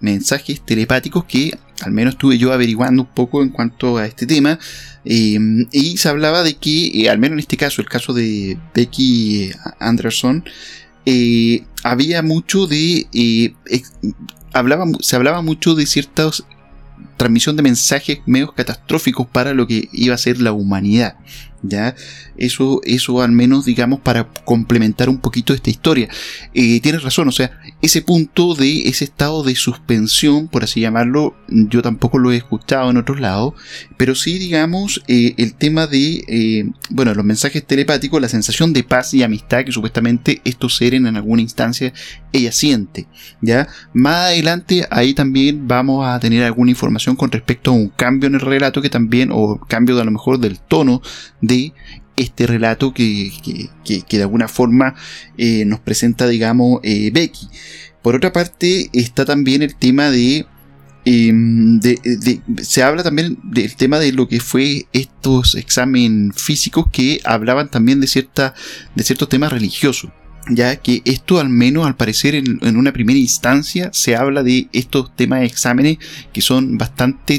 Mensajes 0.00 0.60
telepáticos 0.60 1.24
que 1.24 1.58
al 1.82 1.92
menos 1.92 2.14
estuve 2.14 2.38
yo 2.38 2.52
averiguando 2.52 3.02
un 3.02 3.08
poco 3.08 3.42
en 3.42 3.50
cuanto 3.50 3.96
a 3.96 4.06
este 4.06 4.26
tema. 4.26 4.58
Em, 5.04 5.66
y 5.72 5.96
se 5.96 6.08
hablaba 6.08 6.42
de 6.42 6.56
que, 6.56 6.88
eh, 7.02 7.08
al 7.08 7.18
menos 7.18 7.34
en 7.34 7.40
este 7.40 7.56
caso, 7.56 7.80
el 7.80 7.88
caso 7.88 8.12
de 8.12 8.58
Becky 8.74 9.50
Anderson, 9.78 10.44
eh, 11.06 11.64
había 11.82 12.22
mucho 12.22 12.66
de. 12.66 13.06
Eh, 13.12 13.54
hablaba, 14.52 14.84
se 15.00 15.16
hablaba 15.16 15.42
mucho 15.42 15.74
de 15.74 15.86
ciertas 15.86 16.44
transmisión 17.16 17.56
de 17.56 17.62
mensajes 17.62 18.20
medios 18.26 18.52
catastróficos 18.52 19.26
para 19.26 19.52
lo 19.52 19.66
que 19.66 19.88
iba 19.92 20.14
a 20.14 20.18
ser 20.18 20.40
la 20.40 20.52
humanidad. 20.52 21.16
¿Ya? 21.62 21.94
Eso, 22.36 22.80
eso 22.84 23.22
al 23.22 23.32
menos, 23.32 23.64
digamos, 23.64 24.00
para 24.00 24.28
complementar 24.44 25.08
un 25.08 25.18
poquito 25.18 25.54
esta 25.54 25.70
historia. 25.70 26.08
Eh, 26.54 26.80
tienes 26.80 27.02
razón, 27.02 27.28
o 27.28 27.32
sea, 27.32 27.58
ese 27.82 28.02
punto 28.02 28.54
de 28.54 28.88
ese 28.88 29.04
estado 29.04 29.42
de 29.42 29.54
suspensión, 29.54 30.48
por 30.48 30.64
así 30.64 30.80
llamarlo, 30.80 31.34
yo 31.48 31.82
tampoco 31.82 32.18
lo 32.18 32.32
he 32.32 32.36
escuchado 32.36 32.90
en 32.90 32.96
otros 32.96 33.20
lados, 33.20 33.54
pero 33.96 34.14
sí, 34.14 34.38
digamos, 34.38 35.02
eh, 35.08 35.34
el 35.36 35.54
tema 35.54 35.86
de, 35.86 36.24
eh, 36.28 36.70
bueno, 36.90 37.14
los 37.14 37.24
mensajes 37.24 37.66
telepáticos, 37.66 38.20
la 38.20 38.28
sensación 38.28 38.72
de 38.72 38.84
paz 38.84 39.14
y 39.14 39.22
amistad 39.22 39.64
que 39.64 39.72
supuestamente 39.72 40.40
estos 40.44 40.76
seres 40.76 41.00
en 41.00 41.16
alguna 41.16 41.42
instancia 41.42 41.92
ella 42.32 42.52
siente, 42.52 43.06
¿ya? 43.40 43.68
Más 43.92 44.26
adelante 44.26 44.86
ahí 44.90 45.14
también 45.14 45.66
vamos 45.66 46.06
a 46.06 46.18
tener 46.20 46.44
alguna 46.44 46.70
información 46.70 47.16
con 47.16 47.30
respecto 47.30 47.70
a 47.70 47.74
un 47.74 47.88
cambio 47.88 48.28
en 48.28 48.34
el 48.34 48.40
relato 48.40 48.82
que 48.82 48.90
también, 48.90 49.30
o 49.32 49.58
cambio 49.58 49.96
de 49.96 50.02
a 50.02 50.04
lo 50.04 50.10
mejor 50.10 50.38
del 50.38 50.58
tono 50.58 51.02
este 52.16 52.46
relato 52.46 52.92
que, 52.92 53.30
de 54.08 54.22
alguna 54.22 54.48
forma 54.48 54.94
eh, 55.38 55.64
nos 55.64 55.80
presenta, 55.80 56.28
digamos, 56.28 56.80
eh, 56.82 57.10
Becky. 57.12 57.48
Por 58.02 58.14
otra 58.14 58.32
parte, 58.32 58.88
está 58.92 59.24
también 59.24 59.62
el 59.62 59.74
tema 59.74 60.10
em, 61.04 61.80
de, 61.80 62.40
se 62.62 62.82
habla 62.82 63.02
también 63.02 63.38
del 63.42 63.74
tema 63.76 63.98
de 63.98 64.12
lo 64.12 64.28
que 64.28 64.40
fue 64.40 64.86
estos 64.92 65.54
exámenes 65.54 66.40
físicos 66.40 66.86
que 66.92 67.20
hablaban 67.24 67.70
también 67.70 68.00
de 68.00 68.06
cierta 68.06 68.54
de 68.94 69.02
ciertos 69.02 69.28
temas 69.28 69.52
religiosos 69.52 70.10
ya 70.48 70.76
que 70.76 71.02
esto 71.04 71.38
al 71.38 71.48
menos 71.48 71.86
al 71.86 71.96
parecer 71.96 72.34
en, 72.34 72.76
una 72.76 72.92
primera 72.92 73.18
instancia 73.18 73.90
se 73.92 74.16
habla 74.16 74.42
de 74.42 74.68
estos 74.72 75.14
temas 75.14 75.40
de 75.40 75.46
exámenes 75.46 75.98
que 76.32 76.40
son 76.40 76.78
bastante 76.78 77.38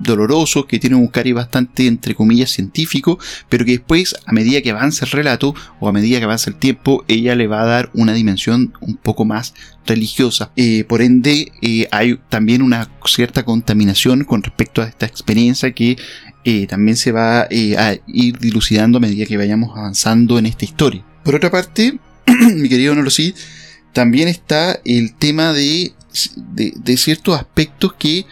dolorosos, 0.00 0.66
que 0.66 0.78
tienen 0.78 0.98
un 0.98 1.08
cari 1.08 1.32
bastante, 1.32 1.86
entre 1.86 2.14
comillas, 2.14 2.50
científico, 2.50 3.18
pero 3.48 3.64
que 3.64 3.72
después, 3.72 4.16
a 4.26 4.32
medida 4.32 4.60
que 4.62 4.70
avanza 4.70 5.04
el 5.04 5.12
relato, 5.12 5.54
o 5.78 5.88
a 5.88 5.92
medida 5.92 6.18
que 6.18 6.24
avanza 6.24 6.50
el 6.50 6.56
tiempo, 6.56 7.04
ella 7.06 7.34
le 7.36 7.46
va 7.46 7.62
a 7.62 7.66
dar 7.66 7.90
una 7.94 8.12
dimensión 8.12 8.72
un 8.80 8.96
poco 8.96 9.24
más 9.24 9.54
religiosa. 9.86 10.50
Eh, 10.56 10.84
por 10.84 11.02
ende, 11.02 11.52
eh, 11.62 11.86
hay 11.90 12.18
también 12.28 12.62
una 12.62 12.90
cierta 13.04 13.44
contaminación 13.44 14.24
con 14.24 14.42
respecto 14.42 14.82
a 14.82 14.86
esta 14.86 15.06
experiencia 15.06 15.72
que 15.72 15.96
eh, 16.44 16.66
también 16.66 16.96
se 16.96 17.12
va 17.12 17.42
a 17.42 17.96
ir 18.06 18.38
dilucidando 18.38 18.98
a 18.98 19.00
medida 19.00 19.26
que 19.26 19.36
vayamos 19.36 19.76
avanzando 19.76 20.38
en 20.38 20.46
esta 20.46 20.64
historia. 20.64 21.04
Por 21.22 21.34
otra 21.34 21.50
parte, 21.50 21.98
mi 22.56 22.68
querido 22.68 23.10
sí 23.10 23.34
también 23.92 24.28
está 24.28 24.80
el 24.84 25.14
tema 25.14 25.52
de, 25.52 25.92
de 26.54 26.96
ciertos 26.96 27.36
aspectos 27.36 27.94
que 27.94 28.24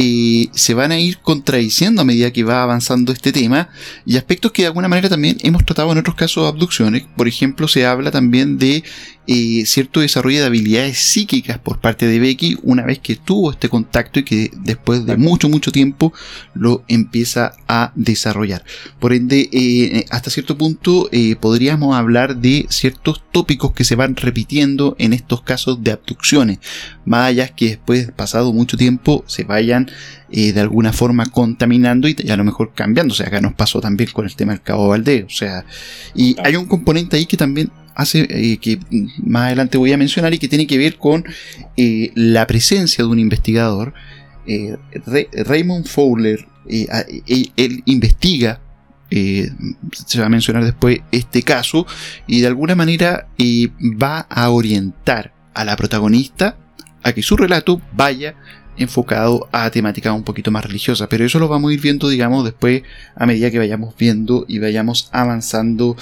eh, 0.00 0.48
se 0.52 0.74
van 0.74 0.92
a 0.92 1.00
ir 1.00 1.18
contradiciendo 1.18 2.02
a 2.02 2.04
medida 2.04 2.30
que 2.30 2.44
va 2.44 2.62
avanzando 2.62 3.10
este 3.10 3.32
tema 3.32 3.68
y 4.06 4.16
aspectos 4.16 4.52
que 4.52 4.62
de 4.62 4.68
alguna 4.68 4.86
manera 4.86 5.08
también 5.08 5.38
hemos 5.40 5.66
tratado 5.66 5.90
en 5.90 5.98
otros 5.98 6.14
casos 6.14 6.44
de 6.44 6.50
abducciones. 6.50 7.04
Por 7.16 7.26
ejemplo, 7.26 7.66
se 7.66 7.84
habla 7.84 8.12
también 8.12 8.58
de 8.58 8.84
eh, 9.26 9.64
cierto 9.66 9.98
desarrollo 9.98 10.38
de 10.38 10.46
habilidades 10.46 10.98
psíquicas 10.98 11.58
por 11.58 11.80
parte 11.80 12.06
de 12.06 12.20
Becky 12.20 12.56
una 12.62 12.84
vez 12.84 13.00
que 13.00 13.16
tuvo 13.16 13.50
este 13.50 13.68
contacto 13.68 14.20
y 14.20 14.22
que 14.22 14.52
después 14.58 15.04
de 15.04 15.16
mucho, 15.16 15.48
mucho 15.48 15.72
tiempo 15.72 16.12
lo 16.54 16.84
empieza 16.86 17.54
a 17.66 17.90
desarrollar. 17.96 18.64
Por 19.00 19.12
ende, 19.12 19.48
eh, 19.52 20.06
hasta 20.10 20.30
cierto 20.30 20.56
punto 20.56 21.10
podríamos 21.40 21.96
hablar 21.96 22.36
de 22.36 22.66
ciertos 22.70 23.24
tópicos 23.32 23.72
que 23.72 23.82
se 23.82 23.96
van 23.96 24.14
repitiendo 24.14 24.94
en 25.00 25.12
estos 25.12 25.42
casos 25.42 25.82
de 25.82 25.90
abducciones, 25.90 26.60
más 27.04 27.26
allá 27.26 27.48
que 27.48 27.70
después, 27.70 28.12
pasado 28.12 28.52
mucho 28.52 28.76
tiempo, 28.76 29.24
se 29.26 29.42
vayan 29.42 29.87
eh, 30.30 30.52
de 30.52 30.60
alguna 30.60 30.92
forma 30.92 31.26
contaminando 31.26 32.08
y, 32.08 32.16
a 32.30 32.36
lo 32.36 32.44
mejor 32.44 32.72
cambiando. 32.74 33.12
O 33.12 33.16
sea, 33.16 33.28
acá 33.28 33.40
nos 33.40 33.54
pasó 33.54 33.80
también 33.80 34.10
con 34.12 34.24
el 34.24 34.34
tema 34.34 34.52
del 34.52 34.62
Cabo 34.62 34.88
Valdez. 34.88 35.24
O 35.24 35.30
sea, 35.30 35.64
y 36.14 36.36
hay 36.42 36.56
un 36.56 36.66
componente 36.66 37.16
ahí 37.16 37.26
que 37.26 37.36
también 37.36 37.70
hace 37.94 38.26
eh, 38.30 38.58
que 38.58 38.78
más 39.22 39.46
adelante 39.46 39.78
voy 39.78 39.92
a 39.92 39.96
mencionar 39.96 40.32
y 40.34 40.38
que 40.38 40.48
tiene 40.48 40.66
que 40.66 40.78
ver 40.78 40.96
con 40.96 41.24
eh, 41.76 42.12
la 42.14 42.46
presencia 42.46 43.04
de 43.04 43.10
un 43.10 43.18
investigador. 43.18 43.94
Raymond 44.46 45.86
Fowler, 45.86 46.46
él, 46.66 47.82
investiga 47.84 48.62
se 49.10 50.20
va 50.20 50.26
a 50.26 50.30
mencionar 50.30 50.64
después 50.64 51.00
este 51.12 51.42
caso 51.42 51.86
y 52.26 52.40
de 52.40 52.46
alguna 52.46 52.74
manera 52.74 53.28
va 54.02 54.20
a 54.20 54.48
orientar 54.48 55.34
a 55.52 55.64
la 55.64 55.76
protagonista 55.76 56.56
a 57.02 57.12
que 57.12 57.22
su 57.22 57.36
relato 57.36 57.80
vaya 57.92 58.34
enfocado 58.78 59.48
a 59.52 59.70
temática 59.70 60.12
un 60.12 60.24
poquito 60.24 60.50
más 60.50 60.64
religiosa, 60.64 61.08
pero 61.08 61.24
eso 61.24 61.38
lo 61.38 61.48
vamos 61.48 61.70
a 61.70 61.74
ir 61.74 61.80
viendo, 61.80 62.08
digamos, 62.08 62.44
después 62.44 62.82
a 63.16 63.26
medida 63.26 63.50
que 63.50 63.58
vayamos 63.58 63.94
viendo 63.96 64.44
y 64.48 64.58
vayamos 64.58 65.08
avanzando 65.12 65.96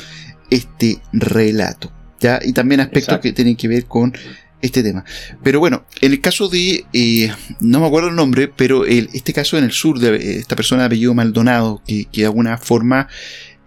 este 0.50 1.00
relato. 1.12 1.92
¿ya? 2.20 2.40
Y 2.42 2.52
también 2.52 2.80
aspectos 2.80 3.18
que 3.20 3.32
tienen 3.32 3.56
que 3.56 3.68
ver 3.68 3.86
con 3.86 4.14
este 4.62 4.82
tema. 4.82 5.04
Pero 5.42 5.60
bueno, 5.60 5.84
en 6.00 6.12
el 6.12 6.20
caso 6.20 6.48
de, 6.48 6.84
eh, 6.92 7.32
no 7.60 7.80
me 7.80 7.86
acuerdo 7.86 8.08
el 8.08 8.16
nombre, 8.16 8.48
pero 8.48 8.84
el, 8.84 9.08
este 9.12 9.32
caso 9.32 9.58
en 9.58 9.64
el 9.64 9.72
sur 9.72 9.98
de 9.98 10.38
esta 10.38 10.56
persona 10.56 10.82
de 10.82 10.86
apellido 10.86 11.14
Maldonado, 11.14 11.82
que, 11.86 12.06
de 12.12 12.24
alguna 12.24 12.58
forma... 12.58 13.08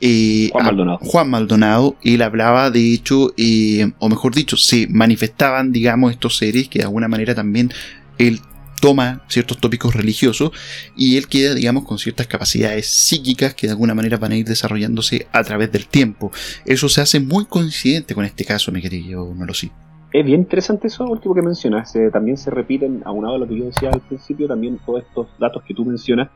Eh, 0.02 0.50
Juan 0.54 0.66
Maldonado. 0.66 0.98
Juan 1.02 1.30
Maldonado, 1.30 1.98
él 2.04 2.22
hablaba 2.22 2.72
de 2.72 2.94
hecho, 2.94 3.34
eh, 3.38 3.92
o 4.00 4.08
mejor 4.08 4.34
dicho, 4.34 4.56
se 4.56 4.88
manifestaban, 4.88 5.72
digamos, 5.72 6.14
estos 6.14 6.38
seres 6.38 6.70
que 6.70 6.80
de 6.80 6.86
alguna 6.86 7.10
manera 7.10 7.36
también 7.36 7.72
él 8.18 8.42
toma 8.80 9.22
ciertos 9.28 9.58
tópicos 9.58 9.96
religiosos 9.96 10.52
y 10.96 11.18
él 11.18 11.28
queda, 11.28 11.54
digamos, 11.54 11.86
con 11.86 11.98
ciertas 11.98 12.28
capacidades 12.28 12.88
psíquicas 12.88 13.54
que 13.54 13.68
de 13.68 13.72
alguna 13.72 13.96
manera 13.96 14.18
van 14.18 14.32
a 14.32 14.38
ir 14.38 14.46
desarrollándose 14.46 15.28
a 15.32 15.44
través 15.44 15.72
del 15.72 15.88
tiempo. 15.88 16.32
Eso 16.66 16.90
se 16.90 17.02
hace 17.02 17.20
muy 17.20 17.46
coincidente 17.46 18.16
con 18.16 18.26
este 18.26 18.46
caso, 18.46 18.72
mi 18.72 18.82
querido 18.82 19.34
sí 19.54 19.72
Es 20.12 20.26
bien 20.26 20.42
interesante 20.42 20.88
eso 20.88 21.06
último 21.06 21.36
que 21.36 21.42
mencionas. 21.42 21.94
también 22.12 22.38
se 22.38 22.52
repiten, 22.52 23.02
aunado 23.06 23.36
a 23.36 23.38
lo 23.38 23.48
que 23.48 23.58
yo 23.58 23.66
decía 23.66 23.90
al 23.90 24.02
principio, 24.02 24.48
también 24.48 24.80
todos 24.86 25.04
estos 25.04 25.28
datos 25.40 25.64
que 25.64 25.74
tú 25.74 25.86
mencionas 25.86 26.30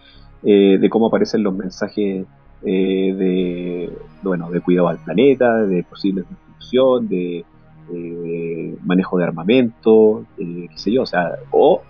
eh, 0.43 0.77
de 0.79 0.89
cómo 0.89 1.07
aparecen 1.07 1.43
los 1.43 1.55
mensajes 1.55 2.25
eh, 2.65 3.13
de, 3.15 3.89
bueno, 4.21 4.49
de 4.51 4.61
cuidado 4.61 4.87
al 4.87 4.97
planeta, 4.97 5.63
de 5.65 5.83
posibles 5.83 6.25
destrucción, 6.29 7.07
de, 7.07 7.45
de 7.89 8.75
manejo 8.83 9.17
de 9.17 9.23
armamento, 9.25 10.25
qué 10.37 10.69
sé 10.75 10.91
yo, 10.91 11.03
o 11.03 11.05
sea, 11.05 11.35
o 11.51 11.81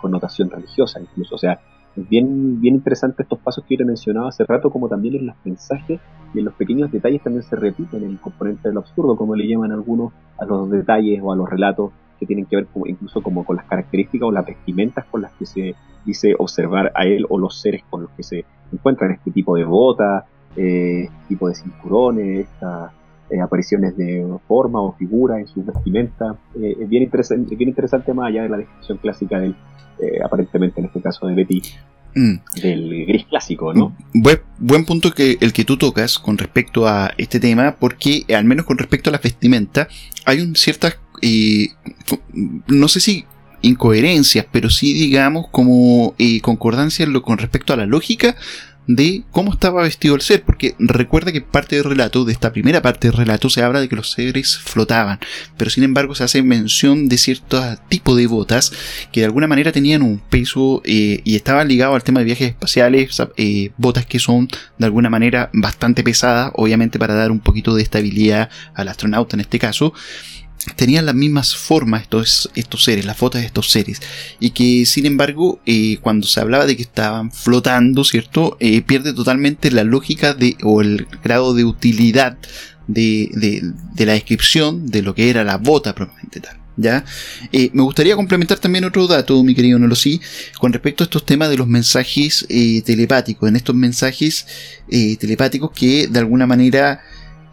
connotación 0.00 0.50
religiosa 0.50 1.00
incluso. 1.00 1.34
O 1.34 1.38
sea, 1.38 1.60
es 1.96 2.08
bien, 2.08 2.60
bien 2.60 2.76
interesante 2.76 3.22
estos 3.22 3.38
pasos 3.38 3.64
que 3.64 3.74
yo 3.74 3.78
te 3.78 3.84
mencionaba 3.84 4.28
hace 4.28 4.44
rato, 4.44 4.70
como 4.70 4.88
también 4.88 5.16
en 5.16 5.26
los 5.26 5.36
mensajes 5.44 6.00
y 6.34 6.38
en 6.38 6.44
los 6.44 6.54
pequeños 6.54 6.90
detalles 6.90 7.22
también 7.22 7.42
se 7.42 7.56
repiten 7.56 8.02
el 8.02 8.18
componente 8.18 8.68
del 8.68 8.78
absurdo, 8.78 9.16
como 9.16 9.36
le 9.36 9.46
llaman 9.46 9.72
algunos 9.72 10.12
a 10.38 10.44
los 10.44 10.70
detalles 10.70 11.20
o 11.22 11.32
a 11.32 11.36
los 11.36 11.48
relatos 11.48 11.92
que 12.18 12.26
tienen 12.26 12.46
que 12.46 12.56
ver 12.56 12.68
incluso 12.86 13.20
como 13.20 13.44
con 13.44 13.56
las 13.56 13.66
características 13.66 14.28
o 14.28 14.32
las 14.32 14.46
vestimentas 14.46 15.04
con 15.06 15.22
las 15.22 15.32
que 15.32 15.44
se 15.44 15.74
dice 16.04 16.34
observar 16.38 16.92
a 16.94 17.04
él 17.04 17.26
o 17.28 17.38
los 17.38 17.60
seres 17.60 17.82
con 17.90 18.02
los 18.02 18.10
que 18.12 18.22
se 18.22 18.44
encuentran, 18.72 19.10
este 19.10 19.30
tipo 19.30 19.56
de 19.56 19.64
botas, 19.64 20.24
eh, 20.56 21.04
este 21.04 21.28
tipo 21.28 21.48
de 21.48 21.54
cinturones, 21.54 22.46
estas 22.46 22.92
eh, 23.32 23.40
apariciones 23.40 23.96
de 23.96 24.26
forma 24.46 24.82
o 24.82 24.92
figura 24.92 25.40
en 25.40 25.46
sus 25.46 25.64
vestimentas. 25.64 26.36
Eh, 26.60 26.76
es 26.80 26.88
bien 26.88 27.04
interesante, 27.04 27.56
bien 27.56 27.70
interesante 27.70 28.12
más 28.12 28.28
allá 28.28 28.42
de 28.42 28.50
la 28.50 28.58
descripción 28.58 28.98
clásica 28.98 29.40
del, 29.40 29.56
eh, 30.00 30.18
aparentemente 30.22 30.80
en 30.80 30.86
este 30.86 31.00
caso 31.00 31.26
de 31.26 31.34
Betty, 31.34 31.62
mm. 32.14 32.34
del 32.60 33.06
gris 33.06 33.24
clásico, 33.24 33.72
¿no? 33.72 33.96
Buen, 34.12 34.40
buen, 34.58 34.84
punto 34.84 35.12
que 35.12 35.38
el 35.40 35.54
que 35.54 35.64
tú 35.64 35.78
tocas 35.78 36.18
con 36.18 36.36
respecto 36.36 36.86
a 36.86 37.12
este 37.16 37.40
tema, 37.40 37.76
porque 37.80 38.26
al 38.36 38.44
menos 38.44 38.66
con 38.66 38.76
respecto 38.76 39.08
a 39.08 39.12
la 39.12 39.18
vestimenta, 39.18 39.88
hay 40.26 40.42
un 40.42 40.54
ciertas, 40.54 40.98
no 42.66 42.88
sé 42.88 43.00
si 43.00 43.24
incoherencias, 43.62 44.44
pero 44.52 44.68
sí 44.68 44.92
digamos 44.92 45.46
como 45.48 46.14
concordancia 46.42 47.06
con 47.22 47.38
respecto 47.38 47.72
a 47.72 47.76
la 47.76 47.86
lógica 47.86 48.36
de 48.86 49.22
cómo 49.30 49.52
estaba 49.52 49.82
vestido 49.82 50.14
el 50.14 50.20
ser, 50.20 50.42
porque 50.42 50.74
recuerda 50.78 51.32
que 51.32 51.40
parte 51.40 51.76
del 51.76 51.84
relato, 51.84 52.24
de 52.24 52.32
esta 52.32 52.52
primera 52.52 52.82
parte 52.82 53.08
del 53.08 53.16
relato, 53.16 53.48
se 53.48 53.62
habla 53.62 53.80
de 53.80 53.88
que 53.88 53.96
los 53.96 54.10
seres 54.10 54.58
flotaban, 54.58 55.20
pero 55.56 55.70
sin 55.70 55.84
embargo 55.84 56.14
se 56.14 56.24
hace 56.24 56.42
mención 56.42 57.08
de 57.08 57.18
cierto 57.18 57.62
tipo 57.88 58.16
de 58.16 58.26
botas 58.26 58.72
que 59.12 59.20
de 59.20 59.26
alguna 59.26 59.46
manera 59.46 59.72
tenían 59.72 60.02
un 60.02 60.18
peso 60.18 60.82
eh, 60.84 61.20
y 61.24 61.36
estaban 61.36 61.68
ligados 61.68 61.94
al 61.94 62.02
tema 62.02 62.20
de 62.20 62.26
viajes 62.26 62.48
espaciales, 62.48 63.22
eh, 63.36 63.70
botas 63.76 64.06
que 64.06 64.18
son 64.18 64.48
de 64.78 64.86
alguna 64.86 65.10
manera 65.10 65.50
bastante 65.52 66.02
pesadas, 66.02 66.50
obviamente 66.54 66.98
para 66.98 67.14
dar 67.14 67.30
un 67.30 67.40
poquito 67.40 67.74
de 67.74 67.82
estabilidad 67.82 68.50
al 68.74 68.88
astronauta 68.88 69.36
en 69.36 69.40
este 69.40 69.58
caso, 69.58 69.94
tenían 70.76 71.06
las 71.06 71.14
mismas 71.14 71.56
formas 71.56 72.02
estos, 72.02 72.50
estos 72.54 72.84
seres, 72.84 73.04
las 73.04 73.16
fotos 73.16 73.40
de 73.40 73.46
estos 73.46 73.70
seres, 73.70 74.00
y 74.40 74.50
que 74.50 74.86
sin 74.86 75.06
embargo, 75.06 75.60
eh, 75.66 75.98
cuando 76.00 76.26
se 76.26 76.40
hablaba 76.40 76.66
de 76.66 76.76
que 76.76 76.82
estaban 76.82 77.32
flotando, 77.32 78.04
¿cierto? 78.04 78.56
Eh, 78.60 78.82
pierde 78.82 79.12
totalmente 79.12 79.70
la 79.70 79.84
lógica 79.84 80.34
de, 80.34 80.56
o 80.62 80.80
el 80.80 81.06
grado 81.22 81.54
de 81.54 81.64
utilidad 81.64 82.38
de, 82.86 83.30
de, 83.94 84.06
la 84.06 84.12
descripción 84.12 84.86
de 84.88 85.02
lo 85.02 85.14
que 85.14 85.30
era 85.30 85.44
la 85.44 85.56
bota 85.56 85.94
propiamente 85.94 86.40
tal. 86.40 86.58
¿Ya? 86.74 87.04
Eh, 87.52 87.68
me 87.74 87.82
gustaría 87.82 88.16
complementar 88.16 88.58
también 88.58 88.84
otro 88.84 89.06
dato, 89.06 89.42
mi 89.44 89.54
querido 89.54 89.78
Nolosí, 89.78 90.22
con 90.58 90.72
respecto 90.72 91.04
a 91.04 91.06
estos 91.06 91.26
temas 91.26 91.50
de 91.50 91.58
los 91.58 91.68
mensajes 91.68 92.46
telepáticos. 92.48 93.46
En 93.46 93.56
estos 93.56 93.74
mensajes 93.74 94.46
telepáticos 94.88 95.70
que 95.72 96.08
de 96.08 96.18
alguna 96.18 96.46
manera 96.46 97.02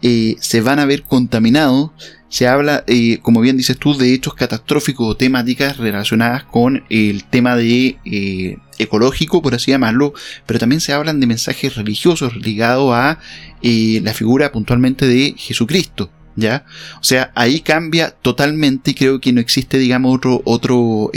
se 0.02 0.60
van 0.60 0.78
a 0.78 0.86
ver 0.86 1.02
contaminados 1.02 1.90
se 2.30 2.46
habla, 2.46 2.84
eh, 2.86 3.18
como 3.22 3.40
bien 3.40 3.56
dices 3.56 3.76
tú, 3.76 3.98
de 3.98 4.14
hechos 4.14 4.34
catastróficos 4.34 5.08
o 5.08 5.16
temáticas 5.16 5.76
relacionadas 5.78 6.44
con 6.44 6.84
el 6.88 7.24
tema 7.24 7.56
de 7.56 7.98
eh, 8.04 8.56
ecológico, 8.78 9.42
por 9.42 9.56
así 9.56 9.72
llamarlo, 9.72 10.14
pero 10.46 10.60
también 10.60 10.80
se 10.80 10.92
hablan 10.92 11.18
de 11.18 11.26
mensajes 11.26 11.74
religiosos 11.74 12.36
ligados 12.36 12.94
a 12.94 13.18
eh, 13.62 14.00
la 14.04 14.14
figura 14.14 14.52
puntualmente 14.52 15.06
de 15.06 15.34
Jesucristo. 15.36 16.10
¿Ya? 16.36 16.64
O 17.00 17.04
sea, 17.04 17.32
ahí 17.34 17.60
cambia 17.60 18.12
totalmente 18.12 18.92
y 18.92 18.94
creo 18.94 19.20
que 19.20 19.32
no 19.32 19.40
existe, 19.40 19.78
digamos, 19.78 20.14
otro, 20.14 20.40
otro, 20.44 21.10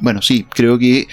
bueno, 0.00 0.20
sí, 0.20 0.44
creo 0.50 0.78
que 0.78 1.06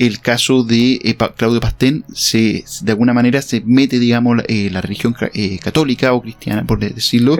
el 0.00 0.20
caso 0.20 0.64
de 0.64 0.98
eh, 1.04 1.16
Claudio 1.36 1.60
Pastén 1.60 2.04
se, 2.10 2.64
de 2.80 2.92
alguna 2.92 3.12
manera 3.12 3.42
se 3.42 3.60
mete, 3.60 3.98
digamos, 3.98 4.38
eh, 4.48 4.70
la 4.72 4.80
religión 4.80 5.14
eh, 5.34 5.58
católica 5.58 6.14
o 6.14 6.22
cristiana, 6.22 6.64
por 6.64 6.78
decirlo, 6.78 7.36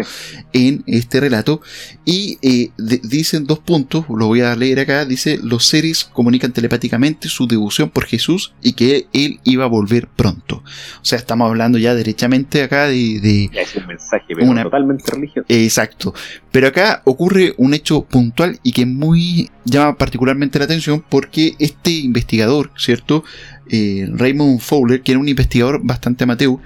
en 0.53 0.85
este 0.87 1.21
relato. 1.21 1.63
Y 2.05 2.39
dicen 2.77 3.47
dos 3.47 3.61
puntos, 3.61 4.05
lo 4.11 4.27
voy 4.27 4.43
a 4.43 4.55
leer 4.57 4.81
acá, 4.81 5.07
dice, 5.07 5.39
los 5.43 5.65
seres 5.67 6.05
comunican 6.05 6.53
telepáticamente 6.53 7.29
su 7.29 7.47
devoción 7.47 7.89
por 7.89 8.05
Jesús 8.05 8.53
y 8.61 8.75
que 8.75 9.07
él 9.15 9.41
iba 9.45 9.65
a 9.65 9.69
volver 9.69 10.09
pronto. 10.09 10.57
O 10.57 11.05
sea, 11.05 11.19
estamos 11.19 11.49
hablando 11.49 11.79
ya 11.79 11.95
derechamente 11.95 12.63
acá 12.63 12.89
de... 12.89 13.49
es 13.55 13.77
un 13.77 13.87
mensaje 13.87 14.35
totalmente 14.63 15.11
religioso. 15.11 15.47
Exacto. 15.49 16.13
Pero 16.53 16.67
acá 16.69 17.01
ocurre 17.05 17.55
un 17.57 17.73
hecho 17.73 18.03
puntual 18.03 18.59
y 18.63 18.73
que 18.73 18.85
muy 18.85 19.51
llama 19.65 19.97
particularmente 19.97 20.59
la 20.59 20.65
atención 20.65 21.05
porque 21.09 21.55
este 21.59 21.91
investigador, 21.91 22.71
¿cierto? 22.77 23.25
Eh, 23.69 24.09
Raymond 24.13 24.61
Fowler, 24.61 25.03
que 25.03 25.13
era 25.13 25.21
un 25.21 25.29
investigador 25.29 25.81
bastante 25.83 26.25
amateur, 26.25 26.59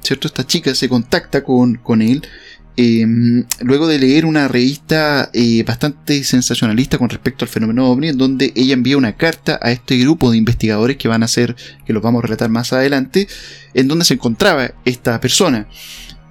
¿cierto? 0.00 0.28
Esta 0.28 0.46
chica 0.46 0.74
se 0.74 0.88
contacta 0.88 1.42
con, 1.42 1.76
con 1.76 2.00
él 2.00 2.22
em, 2.76 3.44
luego 3.60 3.88
de 3.88 3.98
leer 3.98 4.24
una 4.24 4.46
revista 4.48 5.30
eh, 5.32 5.64
bastante 5.64 6.22
sensacionalista 6.22 6.96
con 6.96 7.08
respecto 7.08 7.44
al 7.44 7.48
fenómeno 7.48 7.90
ovni, 7.90 8.08
en 8.08 8.18
donde 8.18 8.52
ella 8.54 8.74
envía 8.74 8.96
una 8.96 9.16
carta 9.16 9.58
a 9.60 9.72
este 9.72 9.96
grupo 9.98 10.30
de 10.30 10.38
investigadores 10.38 10.96
que 10.96 11.08
van 11.08 11.22
a 11.22 11.28
ser, 11.28 11.56
que 11.84 11.92
los 11.92 12.02
vamos 12.02 12.20
a 12.20 12.26
relatar 12.26 12.50
más 12.50 12.72
adelante, 12.72 13.26
en 13.74 13.88
donde 13.88 14.04
se 14.04 14.14
encontraba 14.14 14.72
esta 14.84 15.20
persona. 15.20 15.66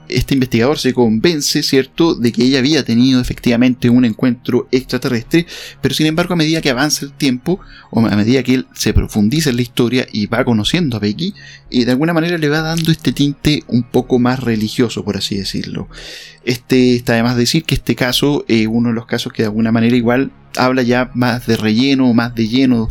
Este 0.09 0.33
investigador 0.33 0.79
se 0.79 0.93
convence, 0.93 1.63
¿cierto?, 1.63 2.15
de 2.15 2.31
que 2.31 2.43
ella 2.43 2.59
había 2.59 2.83
tenido 2.83 3.19
efectivamente 3.21 3.89
un 3.89 4.05
encuentro 4.05 4.67
extraterrestre, 4.71 5.45
pero 5.81 5.93
sin 5.93 6.07
embargo 6.07 6.33
a 6.33 6.37
medida 6.37 6.61
que 6.61 6.69
avanza 6.69 7.05
el 7.05 7.13
tiempo, 7.13 7.59
o 7.91 8.05
a 8.05 8.15
medida 8.15 8.43
que 8.43 8.55
él 8.55 8.67
se 8.73 8.93
profundiza 8.93 9.49
en 9.49 9.57
la 9.57 9.61
historia 9.61 10.07
y 10.11 10.27
va 10.27 10.45
conociendo 10.45 10.97
a 10.97 10.99
Becky, 10.99 11.33
y 11.69 11.85
de 11.85 11.91
alguna 11.91 12.13
manera 12.13 12.37
le 12.37 12.49
va 12.49 12.61
dando 12.61 12.91
este 12.91 13.11
tinte 13.11 13.63
un 13.67 13.83
poco 13.83 14.19
más 14.19 14.39
religioso, 14.41 15.03
por 15.03 15.17
así 15.17 15.37
decirlo. 15.37 15.87
Este 16.43 16.95
está 16.95 17.13
además 17.13 17.35
decir 17.35 17.63
que 17.63 17.75
este 17.75 17.95
caso 17.95 18.45
es 18.47 18.67
uno 18.67 18.89
de 18.89 18.95
los 18.95 19.05
casos 19.05 19.33
que 19.33 19.43
de 19.43 19.47
alguna 19.47 19.71
manera 19.71 19.95
igual 19.95 20.31
habla 20.55 20.81
ya 20.81 21.11
más 21.13 21.45
de 21.45 21.57
relleno, 21.57 22.13
más 22.13 22.33
de 22.35 22.47
lleno 22.47 22.87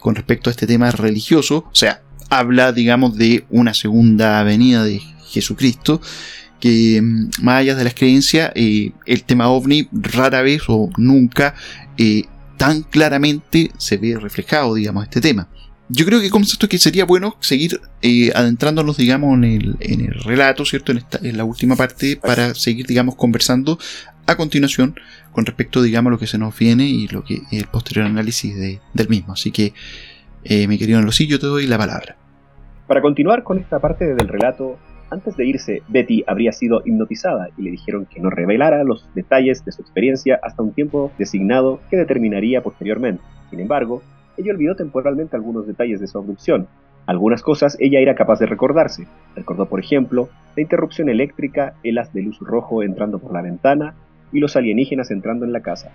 con 0.00 0.14
respecto 0.14 0.50
a 0.50 0.52
este 0.52 0.66
tema 0.66 0.90
religioso, 0.90 1.64
o 1.70 1.74
sea, 1.74 2.02
habla, 2.30 2.72
digamos, 2.72 3.16
de 3.16 3.44
una 3.50 3.74
segunda 3.74 4.42
venida 4.42 4.84
de 4.84 5.00
Jesucristo, 5.28 6.00
que 6.60 7.00
mm, 7.02 7.30
más 7.42 7.60
allá 7.60 7.74
de 7.74 7.84
las 7.84 7.94
creencias, 7.94 8.52
eh, 8.54 8.92
el 9.06 9.24
tema 9.24 9.48
ovni 9.48 9.88
rara 9.92 10.42
vez 10.42 10.62
o 10.68 10.90
nunca 10.96 11.54
eh, 11.96 12.24
tan 12.56 12.82
claramente 12.82 13.70
se 13.78 13.96
ve 13.96 14.18
reflejado, 14.18 14.74
digamos, 14.74 15.04
este 15.04 15.20
tema. 15.20 15.48
Yo 15.90 16.04
creo 16.04 16.20
que 16.20 16.28
como 16.28 16.44
esto 16.44 16.68
que 16.68 16.76
sería 16.76 17.06
bueno 17.06 17.36
seguir 17.40 17.80
eh, 18.02 18.30
adentrándonos, 18.34 18.98
digamos, 18.98 19.34
en 19.38 19.44
el, 19.80 20.14
relato, 20.22 20.66
¿cierto? 20.66 20.92
En, 20.92 20.98
esta, 20.98 21.18
la 21.22 21.44
última 21.44 21.76
parte, 21.76 22.16
para 22.16 22.54
seguir, 22.54 22.86
digamos, 22.86 23.14
conversando 23.14 23.78
a 24.26 24.36
continuación 24.36 24.96
con 25.32 25.46
respecto, 25.46 25.80
digamos, 25.80 26.10
a 26.10 26.12
lo 26.12 26.18
que 26.18 26.26
se 26.26 26.36
nos 26.36 26.58
viene 26.58 26.84
y 26.84 27.08
lo 27.08 27.24
que 27.24 27.40
el 27.52 27.64
posterior 27.68 28.04
análisis 28.04 28.54
de, 28.54 28.80
del 28.92 29.08
mismo. 29.08 29.32
Así 29.32 29.50
que, 29.50 29.72
mi 30.66 30.76
querido 30.76 31.00
Losillo, 31.00 31.38
te 31.38 31.46
doy 31.46 31.66
la 31.66 31.78
palabra. 31.78 32.16
Para 32.86 33.00
continuar 33.00 33.42
con 33.42 33.58
esta 33.58 33.78
parte 33.78 34.14
del 34.14 34.28
relato, 34.28 34.78
antes 35.10 35.36
de 35.36 35.46
irse, 35.46 35.82
Betty 35.88 36.22
habría 36.26 36.52
sido 36.52 36.82
hipnotizada 36.84 37.48
y 37.56 37.62
le 37.62 37.70
dijeron 37.70 38.06
que 38.06 38.20
no 38.20 38.28
revelara 38.28 38.84
los 38.84 39.08
detalles 39.14 39.64
de 39.64 39.72
su 39.72 39.80
experiencia 39.80 40.38
hasta 40.42 40.62
un 40.62 40.72
tiempo 40.72 41.10
designado 41.18 41.80
que 41.90 41.96
determinaría 41.96 42.62
posteriormente. 42.62 43.22
Sin 43.48 43.60
embargo, 43.60 44.02
ella 44.36 44.52
olvidó 44.52 44.76
temporalmente 44.76 45.34
algunos 45.34 45.66
detalles 45.66 46.00
de 46.00 46.06
su 46.06 46.18
abducción. 46.18 46.68
Algunas 47.06 47.42
cosas 47.42 47.78
ella 47.80 48.00
era 48.00 48.14
capaz 48.14 48.38
de 48.38 48.46
recordarse. 48.46 49.06
Recordó, 49.34 49.66
por 49.66 49.80
ejemplo, 49.80 50.28
la 50.54 50.62
interrupción 50.62 51.08
eléctrica, 51.08 51.72
el 51.82 51.96
haz 51.96 52.12
de 52.12 52.22
luz 52.22 52.38
rojo 52.40 52.82
entrando 52.82 53.18
por 53.18 53.32
la 53.32 53.40
ventana 53.40 53.94
y 54.30 54.40
los 54.40 54.56
alienígenas 54.56 55.10
entrando 55.10 55.46
en 55.46 55.52
la 55.52 55.62
casa. 55.62 55.90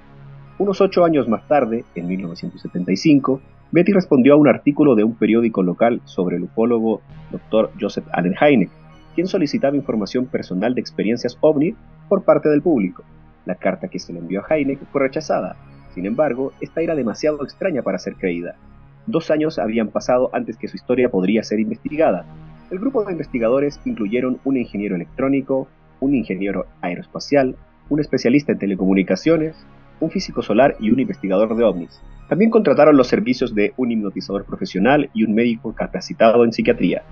Unos 0.58 0.82
ocho 0.82 1.06
años 1.06 1.28
más 1.28 1.48
tarde, 1.48 1.84
en 1.94 2.08
1975, 2.08 3.42
Betty 3.72 3.92
respondió 3.92 4.34
a 4.34 4.38
un 4.38 4.48
artículo 4.48 4.96
de 4.96 5.04
un 5.04 5.16
periódico 5.16 5.62
local 5.62 6.02
sobre 6.06 6.38
el 6.38 6.44
ufólogo 6.44 7.02
Dr. 7.32 7.72
Joseph 7.80 8.06
Allen 8.12 8.36
Hynek, 8.40 8.70
quien 9.14 9.28
solicitaba 9.28 9.76
información 9.76 10.26
personal 10.26 10.76
de 10.76 10.82
experiencias 10.82 11.38
ovni 11.42 11.76
por 12.10 12.24
parte 12.24 12.50
del 12.50 12.62
público. 12.62 13.04
La 13.46 13.56
carta 13.56 13.88
que 13.88 14.00
se 14.00 14.14
le 14.14 14.20
envió 14.20 14.42
a 14.42 14.58
Hynek 14.58 14.80
fue 14.92 15.02
rechazada. 15.02 15.56
Sin 15.94 16.06
embargo, 16.06 16.54
esta 16.62 16.82
era 16.82 16.96
demasiado 16.96 17.44
extraña 17.44 17.82
para 17.82 18.00
ser 18.00 18.16
creída. 18.16 18.56
Dos 19.06 19.32
años 19.32 19.60
habían 19.60 19.90
pasado 19.90 20.30
antes 20.34 20.58
que 20.58 20.68
su 20.68 20.78
historia 20.78 21.10
podría 21.10 21.44
ser 21.44 21.60
investigada. 21.60 22.26
El 22.72 22.80
grupo 22.80 23.04
de 23.04 23.12
investigadores 23.12 23.80
incluyeron 23.86 24.40
un 24.46 24.58
ingeniero 24.58 24.96
electrónico, 24.96 25.68
un 26.00 26.16
ingeniero 26.16 26.66
aeroespacial, 26.82 27.56
un 27.90 28.00
especialista 28.00 28.54
en 28.54 28.60
telecomunicaciones, 28.60 29.56
un 30.00 30.10
físico 30.10 30.42
solar 30.42 30.76
y 30.80 30.90
un 30.90 31.00
investigador 31.00 31.56
de 31.56 31.64
ovnis. 31.64 32.02
También 32.30 32.50
contrataron 32.50 32.98
los 32.98 33.08
servicios 33.08 33.54
de 33.54 33.74
un 33.78 33.92
hipnotizador 33.92 34.46
profesional 34.46 35.10
y 35.14 35.24
un 35.24 35.36
médico 35.36 35.74
capacitado 35.74 36.44
en 36.46 36.54
psiquiatría. 36.54 37.04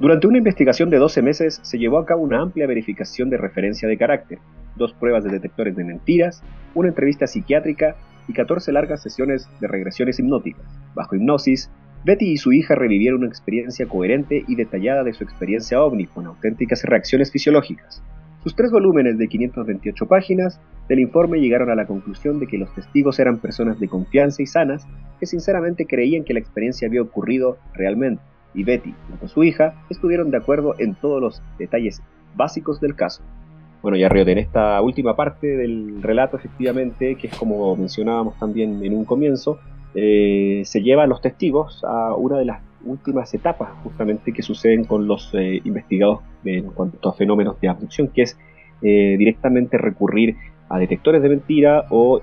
Durante 0.00 0.26
una 0.26 0.38
investigación 0.38 0.90
de 0.90 0.98
12 0.98 1.22
meses 1.22 1.60
se 1.62 1.78
llevó 1.78 1.98
a 1.98 2.04
cabo 2.04 2.22
una 2.22 2.40
amplia 2.40 2.66
verificación 2.66 3.30
de 3.30 3.36
referencia 3.36 3.88
de 3.88 3.96
carácter, 3.96 4.38
dos 4.74 4.92
pruebas 4.92 5.22
de 5.22 5.30
detectores 5.30 5.76
de 5.76 5.84
mentiras, 5.84 6.42
una 6.74 6.88
entrevista 6.88 7.28
psiquiátrica 7.28 7.94
y 8.26 8.32
14 8.32 8.72
largas 8.72 9.02
sesiones 9.02 9.48
de 9.60 9.68
regresiones 9.68 10.18
hipnóticas. 10.18 10.64
Bajo 10.96 11.14
hipnosis, 11.14 11.70
Betty 12.04 12.32
y 12.32 12.38
su 12.38 12.52
hija 12.52 12.74
revivieron 12.74 13.20
una 13.20 13.28
experiencia 13.28 13.86
coherente 13.86 14.44
y 14.48 14.56
detallada 14.56 15.04
de 15.04 15.12
su 15.12 15.22
experiencia 15.22 15.80
ovni 15.80 16.06
con 16.06 16.26
auténticas 16.26 16.82
reacciones 16.82 17.30
fisiológicas. 17.30 18.02
Sus 18.42 18.56
tres 18.56 18.72
volúmenes 18.72 19.16
de 19.16 19.28
528 19.28 20.06
páginas 20.06 20.60
del 20.88 20.98
informe 20.98 21.38
llegaron 21.38 21.70
a 21.70 21.76
la 21.76 21.86
conclusión 21.86 22.40
de 22.40 22.48
que 22.48 22.58
los 22.58 22.74
testigos 22.74 23.20
eran 23.20 23.38
personas 23.38 23.78
de 23.78 23.88
confianza 23.88 24.42
y 24.42 24.46
sanas 24.46 24.86
que 25.20 25.26
sinceramente 25.26 25.86
creían 25.86 26.24
que 26.24 26.34
la 26.34 26.40
experiencia 26.40 26.88
había 26.88 27.00
ocurrido 27.00 27.58
realmente, 27.72 28.20
y 28.54 28.64
Betty, 28.64 28.94
junto 29.08 29.26
a 29.26 29.28
su 29.28 29.42
hija, 29.44 29.74
estuvieron 29.90 30.30
de 30.30 30.38
acuerdo 30.38 30.74
en 30.78 30.94
todos 30.94 31.20
los 31.20 31.42
detalles 31.58 32.02
básicos 32.34 32.80
del 32.80 32.94
caso. 32.94 33.22
Bueno, 33.82 33.98
ya 33.98 34.08
Río, 34.08 34.26
en 34.26 34.38
esta 34.38 34.80
última 34.80 35.14
parte 35.14 35.46
del 35.58 36.00
relato, 36.00 36.38
efectivamente, 36.38 37.16
que 37.16 37.26
es 37.26 37.36
como 37.36 37.76
mencionábamos 37.76 38.38
también 38.38 38.82
en 38.82 38.96
un 38.96 39.04
comienzo, 39.04 39.58
eh, 39.94 40.62
se 40.64 40.82
lleva 40.82 41.04
a 41.04 41.06
los 41.06 41.20
testigos 41.20 41.84
a 41.84 42.14
una 42.14 42.38
de 42.38 42.46
las 42.46 42.62
últimas 42.84 43.32
etapas 43.34 43.70
justamente 43.82 44.32
que 44.32 44.42
suceden 44.42 44.84
con 44.84 45.06
los 45.06 45.32
eh, 45.34 45.60
investigados 45.64 46.20
en 46.44 46.64
cuanto 46.70 47.08
a 47.08 47.12
fenómenos 47.12 47.60
de 47.60 47.68
abducción, 47.68 48.08
que 48.08 48.22
es 48.22 48.38
eh, 48.82 49.16
directamente 49.18 49.78
recurrir 49.78 50.36
a 50.68 50.78
detectores 50.78 51.22
de 51.22 51.28
mentira 51.28 51.84
o 51.90 52.20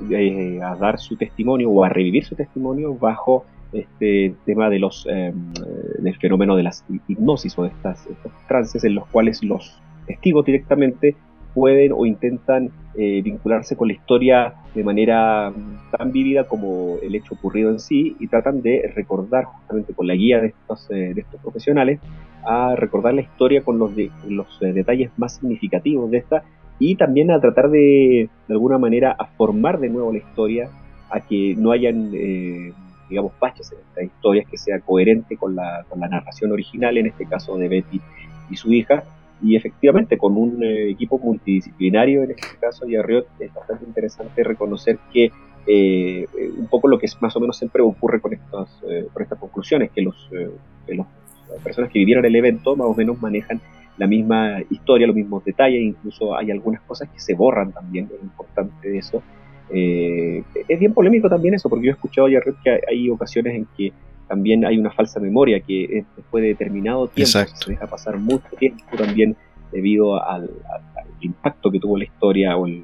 a 0.64 0.76
dar 0.76 1.00
su 1.00 1.16
testimonio 1.16 1.70
o 1.70 1.84
a 1.84 1.90
revivir 1.90 2.26
su 2.26 2.36
testimonio 2.36 2.96
bajo 2.96 3.46
este 3.74 4.36
tema 4.46 4.70
de 4.70 4.80
los 4.80 5.06
del 5.06 6.18
fenómeno 6.18 6.56
de 6.56 6.64
las 6.64 6.84
hipnosis 7.08 7.58
o 7.58 7.64
de 7.64 7.70
estas, 7.70 8.06
estos 8.08 8.32
trances 8.48 8.84
en 8.84 8.96
los 8.96 9.08
cuales 9.08 9.44
los 9.44 9.82
testigos 10.06 10.46
directamente 10.46 11.16
pueden 11.54 11.92
o 11.94 12.06
intentan 12.06 12.70
eh, 12.96 13.22
vincularse 13.22 13.76
con 13.76 13.88
la 13.88 13.94
historia 13.94 14.54
de 14.74 14.84
manera 14.84 15.52
mm, 15.52 15.98
tan 15.98 16.12
vívida 16.12 16.46
como 16.46 16.98
el 17.02 17.16
hecho 17.16 17.36
ocurrido 17.36 17.70
en 17.70 17.80
sí 17.80 18.16
y 18.20 18.28
tratan 18.28 18.62
de 18.62 18.92
recordar 18.96 19.46
justamente 19.46 19.94
con 19.94 20.08
la 20.08 20.16
guía 20.16 20.40
de 20.40 20.48
estos, 20.48 20.90
eh, 20.92 21.14
de 21.14 21.26
profesionales 21.42 22.00
a 22.44 22.76
recordar 22.76 23.14
la 23.14 23.22
historia 23.22 23.64
con 23.64 23.78
los, 23.80 23.92
los 24.28 24.62
eh, 24.62 24.74
detalles 24.74 25.12
más 25.18 25.36
significativos 25.36 26.10
de 26.12 26.18
esta 26.18 26.44
y 26.80 26.96
también 26.96 27.32
a 27.32 27.40
tratar 27.40 27.70
de 27.70 28.30
de 28.48 28.54
alguna 28.54 28.78
manera 28.78 29.16
a 29.18 29.26
formar 29.26 29.80
de 29.80 29.90
nuevo 29.90 30.12
la 30.12 30.18
historia 30.18 30.70
a 31.10 31.20
que 31.20 31.56
no 31.58 31.72
hayan 31.72 32.12
digamos 33.12 33.34
baches 33.40 33.72
en 33.72 33.78
esta 33.88 34.04
historia 34.04 34.44
que 34.50 34.58
sea 34.58 34.80
coherente 34.80 35.38
con 35.38 35.56
la, 35.56 35.86
con 35.88 36.00
la 36.00 36.08
narración 36.08 36.52
original 36.52 36.98
en 36.98 37.08
este 37.08 37.26
caso 37.26 37.58
de 37.58 37.68
Betty 37.68 38.02
y 38.50 38.56
su 38.56 38.74
hija 38.74 39.04
y 39.44 39.56
efectivamente, 39.56 40.18
con 40.18 40.38
un 40.38 40.64
eh, 40.64 40.90
equipo 40.92 41.18
multidisciplinario, 41.18 42.24
en 42.24 42.32
este 42.32 42.58
caso, 42.60 42.88
y 42.88 42.96
Arriot, 42.96 43.28
es 43.40 43.54
bastante 43.54 43.86
interesante 43.86 44.44
reconocer 44.44 45.00
que 45.12 45.32
eh, 45.66 46.28
un 46.58 46.68
poco 46.68 46.88
lo 46.88 47.00
que 47.00 47.08
es 47.08 47.20
más 47.22 47.36
o 47.36 47.40
menos 47.40 47.58
siempre 47.58 47.82
ocurre 47.82 48.22
con 48.22 48.34
estas, 48.34 48.70
eh, 48.88 49.08
estas 49.20 49.40
conclusiones, 49.40 49.92
que 49.92 50.02
los, 50.02 50.30
las 50.88 51.08
personas 51.64 51.92
que 51.92 52.00
vivieron 52.00 52.26
el 52.26 52.36
evento 52.36 52.76
más 52.76 52.88
o 52.88 52.94
menos 52.94 53.20
manejan 53.22 53.60
la 53.98 54.08
misma 54.08 54.60
historia, 54.70 55.08
los 55.08 55.16
mismos 55.16 55.44
detalles, 55.44 55.82
incluso 55.82 56.36
hay 56.36 56.52
algunas 56.52 56.82
cosas 56.82 57.10
que 57.10 57.20
se 57.20 57.34
borran 57.34 57.72
también, 57.72 58.10
es 58.16 58.24
importante 58.24 58.98
eso. 58.98 59.24
Es 59.74 60.80
bien 60.80 60.94
polémico 60.94 61.30
también 61.30 61.54
eso, 61.54 61.70
porque 61.70 61.86
yo 61.86 61.92
he 61.92 61.94
escuchado 61.94 62.28
ya 62.28 62.42
que 62.42 62.82
hay 62.90 63.10
ocasiones 63.10 63.56
en 63.56 63.68
que 63.78 63.94
también 64.28 64.66
hay 64.66 64.78
una 64.78 64.92
falsa 64.92 65.20
memoria 65.20 65.60
que 65.60 66.06
después 66.16 66.42
de 66.42 66.50
determinado 66.50 67.08
tiempo 67.08 67.32
se 67.32 67.72
deja 67.72 67.88
pasar 67.88 68.18
mucho 68.18 68.48
tiempo 68.58 68.84
también 68.98 69.36
debido 69.72 70.24
al, 70.24 70.50
impacto 71.20 71.70
que 71.70 71.80
tuvo 71.80 71.98
la 71.98 72.06
historia 72.06 72.58
o 72.58 72.66
el, 72.66 72.84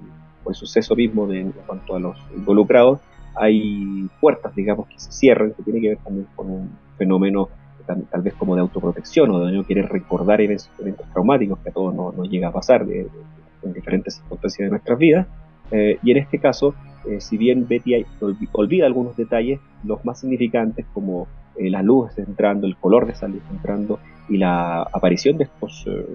suceso 0.51 0.95
mismo 0.95 1.27
de, 1.27 1.41
en 1.41 1.51
cuanto 1.51 1.95
a 1.95 1.99
los 1.99 2.17
involucrados, 2.33 3.01
hay 3.35 4.09
puertas, 4.21 4.55
digamos, 4.55 4.87
que 4.87 4.97
se 4.97 5.11
cierran, 5.11 5.51
que 5.51 5.61
tiene 5.61 5.81
que 5.81 5.89
ver 5.89 5.97
también 5.97 6.25
con 6.35 6.49
un 6.49 6.69
fenómeno 6.97 7.49
tal, 7.85 8.21
vez 8.21 8.33
como 8.33 8.55
de 8.55 8.61
autoprotección 8.61 9.29
o 9.31 9.45
de 9.45 9.51
no 9.51 9.65
querer 9.65 9.89
recordar 9.89 10.39
eventos, 10.39 10.69
traumáticos 11.11 11.59
que 11.59 11.69
a 11.69 11.73
todos 11.73 11.93
nos 11.93 12.29
llega 12.29 12.47
a 12.47 12.51
pasar 12.51 12.83
en 12.83 13.73
diferentes 13.73 14.15
circunstancias 14.15 14.67
de 14.67 14.69
nuestras 14.69 14.97
vidas. 14.97 15.27
Eh, 15.71 15.99
y 16.03 16.11
en 16.11 16.17
este 16.17 16.39
caso, 16.39 16.75
eh, 17.07 17.21
si 17.21 17.37
bien 17.37 17.67
Betty 17.67 18.05
olvida 18.51 18.85
algunos 18.85 19.15
detalles, 19.15 19.59
los 19.83 20.03
más 20.03 20.19
significantes 20.19 20.85
como 20.93 21.27
eh, 21.55 21.69
la 21.69 21.81
luz 21.81 22.17
entrando, 22.17 22.67
el 22.67 22.75
color 22.75 23.05
de 23.05 23.13
esa 23.13 23.27
luz 23.27 23.41
entrando 23.49 23.99
y 24.27 24.37
la 24.37 24.81
aparición 24.81 25.37
de, 25.37 25.45
estos, 25.45 25.85
eh, 25.87 26.05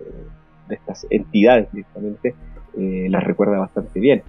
estas 0.69 1.07
entidades 1.11 1.73
directamente, 1.73 2.35
las 2.75 3.23
recuerda 3.23 3.59
bastante 3.59 4.01
bien. 4.01 4.23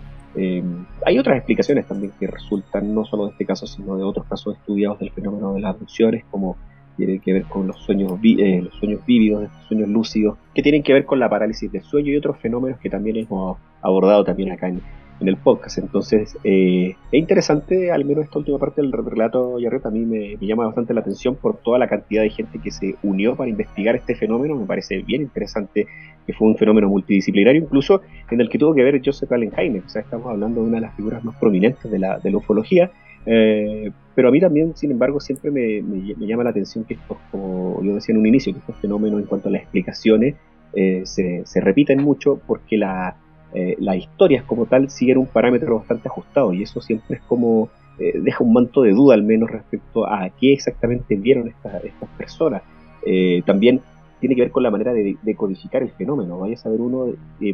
hay 1.05 1.17
otras 1.17 1.37
explicaciones 1.37 1.87
también 1.87 2.11
que 2.19 2.27
resultan 2.27 2.93
no 2.93 3.05
solo 3.05 3.27
de 3.27 3.31
este 3.31 3.45
caso, 3.45 3.65
sino 3.65 3.95
de 3.95 4.03
otros 4.03 4.25
casos 4.25 4.57
estudiados 4.57 4.99
del 4.99 5.11
fenómeno 5.11 5.53
de 5.53 5.61
las 5.61 5.75
abducciones, 5.75 6.25
como 6.29 6.57
tiene 6.97 7.19
que 7.19 7.31
ver 7.31 7.43
con 7.43 7.67
los 7.67 7.77
sueños, 7.77 8.11
los 8.11 8.73
sueños 8.73 9.05
vívidos, 9.05 9.45
estos 9.45 9.63
sueños 9.67 9.87
lúcidos, 9.87 10.37
que 10.53 10.61
tienen 10.61 10.83
que 10.83 10.91
ver 10.91 11.05
con 11.05 11.19
la 11.19 11.29
parálisis 11.29 11.71
del 11.71 11.83
sueño 11.83 12.11
y 12.11 12.17
otros 12.17 12.37
fenómenos 12.37 12.79
que 12.81 12.89
también 12.89 13.15
hemos 13.15 13.57
abordado 13.81 14.25
también 14.25 14.51
acá 14.51 14.67
en, 14.67 14.81
en 15.19 15.27
el 15.27 15.37
podcast. 15.37 15.77
Entonces, 15.77 16.37
eh, 16.43 16.95
es 17.11 17.19
interesante, 17.19 17.91
al 17.91 18.05
menos 18.05 18.25
esta 18.25 18.39
última 18.39 18.57
parte 18.57 18.81
del 18.81 18.91
relato, 18.91 19.59
Yarret, 19.59 19.85
a 19.85 19.89
mí 19.89 20.05
me, 20.05 20.37
llama 20.45 20.65
bastante 20.65 20.93
la 20.93 21.01
atención 21.01 21.35
por 21.35 21.57
toda 21.57 21.77
la 21.77 21.87
cantidad 21.87 22.21
de 22.21 22.29
gente 22.29 22.59
que 22.59 22.71
se 22.71 22.95
unió 23.03 23.35
para 23.35 23.49
investigar 23.49 23.95
este 23.95 24.15
fenómeno. 24.15 24.55
Me 24.55 24.65
parece 24.65 24.99
bien 24.99 25.21
interesante 25.21 25.87
que 26.25 26.33
fue 26.33 26.47
un 26.47 26.57
fenómeno 26.57 26.89
multidisciplinario, 26.89 27.61
incluso 27.61 28.01
en 28.29 28.41
el 28.41 28.49
que 28.49 28.57
tuvo 28.57 28.73
que 28.73 28.83
ver 28.83 29.01
Joseph 29.03 29.31
Allen 29.31 29.51
Hynek. 29.57 29.85
O 29.85 29.89
sea, 29.89 30.01
estamos 30.01 30.27
hablando 30.27 30.61
de 30.61 30.67
una 30.67 30.77
de 30.77 30.81
las 30.81 30.95
figuras 30.95 31.23
más 31.23 31.35
prominentes 31.37 31.89
de 31.89 31.99
la, 31.99 32.19
de 32.19 32.31
la 32.31 32.37
ufología. 32.37 32.91
Eh, 33.25 33.91
pero 34.15 34.27
a 34.27 34.31
mí 34.31 34.39
también, 34.39 34.75
sin 34.75 34.91
embargo, 34.91 35.19
siempre 35.19 35.49
me, 35.51 35.81
llama 36.19 36.43
la 36.43 36.49
atención 36.49 36.83
que 36.83 36.95
estos, 36.95 37.17
como 37.31 37.81
yo 37.83 37.95
decía 37.95 38.13
en 38.13 38.19
un 38.19 38.27
inicio, 38.27 38.53
que 38.53 38.59
estos 38.59 38.75
fenómenos 38.77 39.21
en 39.21 39.25
cuanto 39.25 39.49
a 39.49 39.51
las 39.51 39.61
explicaciones 39.61 40.35
eh, 40.75 41.01
se, 41.05 41.43
se 41.45 41.61
repiten 41.61 42.01
mucho 42.01 42.39
porque 42.45 42.77
la, 42.77 43.15
eh, 43.53 43.75
las 43.79 43.97
historias 43.97 44.43
como 44.43 44.65
tal 44.65 44.89
siguen 44.89 45.19
un 45.19 45.27
parámetro 45.27 45.77
bastante 45.77 46.07
ajustado 46.07 46.53
y 46.53 46.63
eso 46.63 46.81
siempre 46.81 47.17
es 47.17 47.23
como 47.23 47.69
eh, 47.99 48.19
deja 48.19 48.43
un 48.43 48.51
manto 48.51 48.81
de 48.81 48.91
duda 48.91 49.13
al 49.13 49.21
menos 49.21 49.51
respecto 49.51 50.07
a 50.07 50.29
qué 50.29 50.53
exactamente 50.53 51.15
vieron 51.15 51.47
estas, 51.47 51.83
estas 51.83 52.09
personas. 52.17 52.63
Eh, 53.05 53.43
también 53.45 53.81
tiene 54.19 54.35
que 54.35 54.41
ver 54.41 54.51
con 54.51 54.63
la 54.63 54.71
manera 54.71 54.93
de, 54.93 55.17
codificar 55.35 55.83
el 55.83 55.91
fenómeno. 55.91 56.39
Vaya 56.39 56.55
a 56.55 56.57
saber 56.57 56.79
uno 56.79 57.07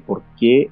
por 0.06 0.22
qué 0.40 0.70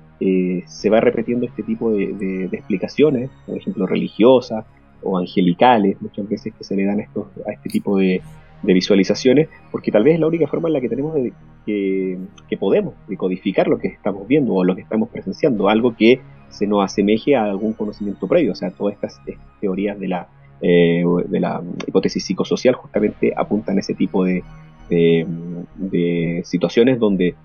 se 0.67 0.89
va 0.91 1.01
repitiendo 1.01 1.47
este 1.47 1.63
tipo 1.63 1.89
de, 1.91 2.47
explicaciones, 2.51 3.31
por 3.47 3.57
ejemplo 3.57 3.87
religiosas 3.87 4.63
o 5.01 5.17
angelicales, 5.17 5.99
muchas 5.99 6.29
veces 6.29 6.53
que 6.55 6.63
se 6.63 6.75
le 6.75 6.85
dan 6.85 6.99
estos, 6.99 7.25
a 7.47 7.51
este 7.51 7.69
tipo 7.69 7.97
de, 7.97 8.21
de 8.67 8.73
visualizaciones, 8.73 9.47
porque 9.71 9.91
tal 9.91 10.03
vez 10.03 10.15
es 10.15 10.19
la 10.19 10.27
única 10.27 10.45
forma 10.45 10.67
en 10.67 10.73
la 10.73 10.81
que 10.81 10.89
tenemos 10.89 11.15
de, 11.15 11.31
que, 11.65 12.57
podemos 12.59 12.93
decodificar 13.07 13.67
lo 13.69 13.79
que 13.79 13.87
estamos 13.87 14.27
viendo 14.27 14.53
o 14.53 14.63
lo 14.65 14.75
que 14.75 14.81
estamos 14.81 15.09
presenciando, 15.09 15.69
algo 15.69 15.95
que 15.95 16.19
se 16.49 16.67
nos 16.67 16.83
asemeje 16.83 17.35
a 17.35 17.45
algún 17.45 17.73
conocimiento 17.73 18.27
previo. 18.27 18.51
O 18.51 18.55
sea, 18.55 18.69
todas 18.71 18.95
estas, 18.95 19.21
teorías 19.61 19.97
de 19.97 20.07
la, 20.09 20.27
eh, 20.61 21.01
de 21.27 21.39
la 21.39 21.63
hipótesis 21.87 22.25
psicosocial 22.25 22.75
justamente 22.75 23.33
apuntan 23.35 23.77
a 23.77 23.79
ese 23.79 23.93
tipo 23.93 24.25
de, 24.25 24.43
de 24.89 26.41
situaciones 26.43 26.99
donde 26.99 27.35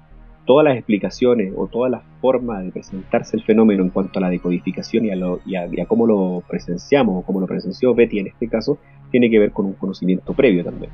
todas 0.45 0.65
las 0.65 0.77
explicaciones 0.77 1.53
o 1.57 1.67
toda 1.67 1.89
la 1.89 2.03
forma 2.21 2.61
de 2.61 2.71
presentarse 2.71 3.37
el 3.37 3.45
fenómeno 3.45 3.83
en 3.83 3.91
cuanto 3.91 4.19
a 4.19 4.23
la 4.23 4.31
decodificación 4.31 5.07
y 5.07 5.11
a, 5.11 5.17
lo, 5.17 5.41
y 5.45 5.57
a, 5.57 5.87
cómo 5.87 6.07
lo 6.07 6.43
presenciamos 6.49 7.17
o 7.19 7.23
cómo 7.23 7.41
lo 7.41 7.47
presenció 7.47 7.95
Betty 7.95 8.19
en 8.19 8.29
este 8.29 8.49
caso, 8.49 8.79
tiene 9.11 9.31
que 9.31 9.39
ver 9.39 9.53
con 9.53 9.67
un 9.67 9.75
conocimiento 9.75 10.33
previo 10.33 10.65
también. 10.65 10.91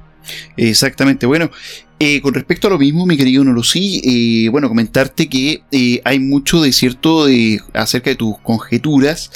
Exactamente. 0.57 1.27
Bueno, 1.27 1.51
eh, 1.99 2.21
con 2.21 2.35
respecto 2.35 2.67
a 2.67 2.71
lo 2.71 2.79
mismo, 2.79 3.07
mi 3.07 3.17
querido 3.17 3.45
Nolosí, 3.45 4.01
eh, 4.05 4.49
bueno, 4.51 4.69
comentarte 4.69 5.29
que 5.29 5.63
eh, 5.71 6.01
hay 6.05 6.19
mucho 6.19 6.61
de 6.61 6.73
cierto 6.73 7.27
de, 7.27 7.61
acerca 7.73 8.11
de 8.11 8.17
tus 8.17 8.39
conjeturas 8.39 9.31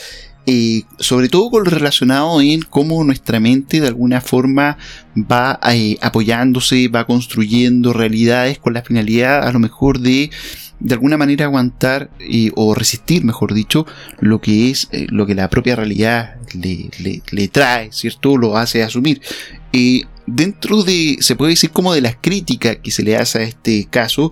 eh, 0.46 0.83
sobre 0.98 1.28
todo 1.28 1.50
con 1.50 1.64
lo 1.64 1.70
relacionado 1.70 2.40
en 2.40 2.62
cómo 2.62 3.05
nuestra 3.05 3.38
mente 3.38 3.81
de 3.81 3.87
alguna 3.87 4.20
forma 4.20 4.76
va 5.16 5.61
eh, 5.72 5.98
apoyándose, 6.00 6.88
va 6.88 7.07
construyendo 7.07 7.92
realidades 7.92 8.59
con 8.59 8.74
la 8.74 8.83
finalidad 8.83 9.46
a 9.46 9.52
lo 9.52 9.59
mejor 9.59 10.00
de 10.00 10.31
de 10.81 10.94
alguna 10.94 11.16
manera 11.16 11.44
aguantar 11.44 12.11
eh, 12.18 12.50
o 12.57 12.74
resistir, 12.74 13.24
mejor 13.24 13.55
dicho, 13.55 13.87
lo 14.18 14.40
que 14.40 14.68
es 14.68 14.88
lo 15.11 15.26
que 15.26 15.37
la 15.37 15.48
propia 15.48 15.76
realidad 15.76 16.35
le, 16.55 16.90
le, 17.31 17.48
trae, 17.48 17.92
¿cierto? 17.92 18.37
Lo 18.37 18.57
hace 18.57 18.83
asumir. 18.83 19.22
Dentro 20.26 20.82
de, 20.82 21.16
se 21.20 21.37
puede 21.37 21.50
decir 21.50 21.70
como 21.70 21.94
de 21.94 22.00
las 22.00 22.16
críticas 22.20 22.78
que 22.82 22.90
se 22.90 23.02
le 23.02 23.16
hace 23.16 23.38
a 23.38 23.42
este 23.42 23.87
caso, 23.90 24.30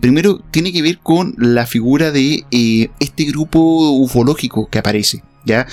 primero 0.00 0.42
tiene 0.50 0.72
que 0.72 0.82
ver 0.82 0.98
con 0.98 1.34
la 1.38 1.66
figura 1.66 2.10
de 2.10 2.44
este 3.00 3.24
grupo 3.24 3.60
ufológico 3.92 4.68
que 4.68 4.78
aparece. 4.78 5.22
¿ya? 5.46 5.66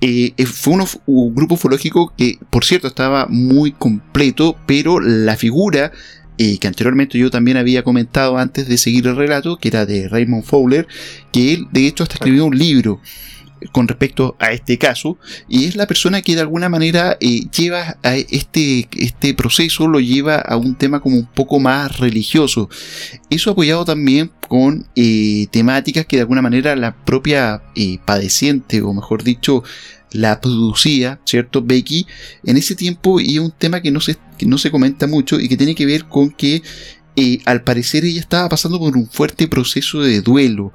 Eh, 0.00 0.32
eh, 0.36 0.46
fue 0.46 0.74
un, 1.06 1.34
grupo 1.34 1.54
ufológico 1.54 2.14
que, 2.16 2.38
por 2.48 2.64
cierto, 2.64 2.86
estaba 2.86 3.26
muy 3.28 3.72
completo, 3.72 4.56
pero 4.66 5.00
la 5.00 5.36
figura 5.36 5.92
eh, 6.38 6.58
que 6.58 6.68
anteriormente 6.68 7.18
yo 7.18 7.30
también 7.30 7.56
había 7.56 7.82
comentado 7.82 8.38
antes 8.38 8.68
de 8.68 8.78
seguir 8.78 9.06
el 9.06 9.16
relato, 9.16 9.56
que 9.56 9.68
era 9.68 9.84
de 9.84 10.08
Raymond 10.08 10.44
Fowler, 10.44 10.86
que 11.32 11.54
él 11.54 11.66
de 11.72 11.86
hecho 11.86 12.04
hasta 12.04 12.14
escribió 12.14 12.44
un 12.44 12.56
libro 12.56 13.00
con 13.72 13.88
respecto 13.88 14.36
a 14.38 14.52
este 14.52 14.78
caso 14.78 15.18
y 15.48 15.64
es 15.64 15.76
la 15.76 15.86
persona 15.86 16.22
que 16.22 16.34
de 16.34 16.40
alguna 16.40 16.68
manera 16.68 17.16
eh, 17.20 17.46
lleva 17.50 17.96
a 18.02 18.16
este, 18.16 18.88
este 18.96 19.34
proceso 19.34 19.88
lo 19.88 20.00
lleva 20.00 20.36
a 20.36 20.56
un 20.56 20.76
tema 20.76 21.00
como 21.00 21.16
un 21.16 21.26
poco 21.26 21.58
más 21.60 21.98
religioso 21.98 22.68
eso 23.30 23.50
apoyado 23.50 23.84
también 23.84 24.30
con 24.48 24.86
eh, 24.96 25.46
temáticas 25.50 26.06
que 26.06 26.16
de 26.16 26.22
alguna 26.22 26.42
manera 26.42 26.76
la 26.76 26.94
propia 26.94 27.62
eh, 27.74 27.98
padeciente 28.04 28.82
o 28.82 28.92
mejor 28.92 29.22
dicho 29.22 29.62
la 30.12 30.40
producía, 30.40 31.20
¿cierto? 31.24 31.62
Becky, 31.62 32.06
en 32.44 32.56
ese 32.56 32.74
tiempo 32.74 33.20
y 33.20 33.38
un 33.38 33.50
tema 33.50 33.82
que 33.82 33.90
no 33.90 34.00
se, 34.00 34.16
que 34.38 34.46
no 34.46 34.56
se 34.56 34.70
comenta 34.70 35.06
mucho 35.06 35.38
y 35.38 35.48
que 35.48 35.56
tiene 35.56 35.74
que 35.74 35.84
ver 35.84 36.06
con 36.06 36.30
que 36.30 36.62
al 37.44 37.62
parecer 37.62 38.04
ella 38.04 38.20
estaba 38.20 38.48
pasando 38.48 38.78
por 38.78 38.96
un 38.96 39.08
fuerte 39.08 39.48
proceso 39.48 40.00
de 40.00 40.20
duelo 40.20 40.72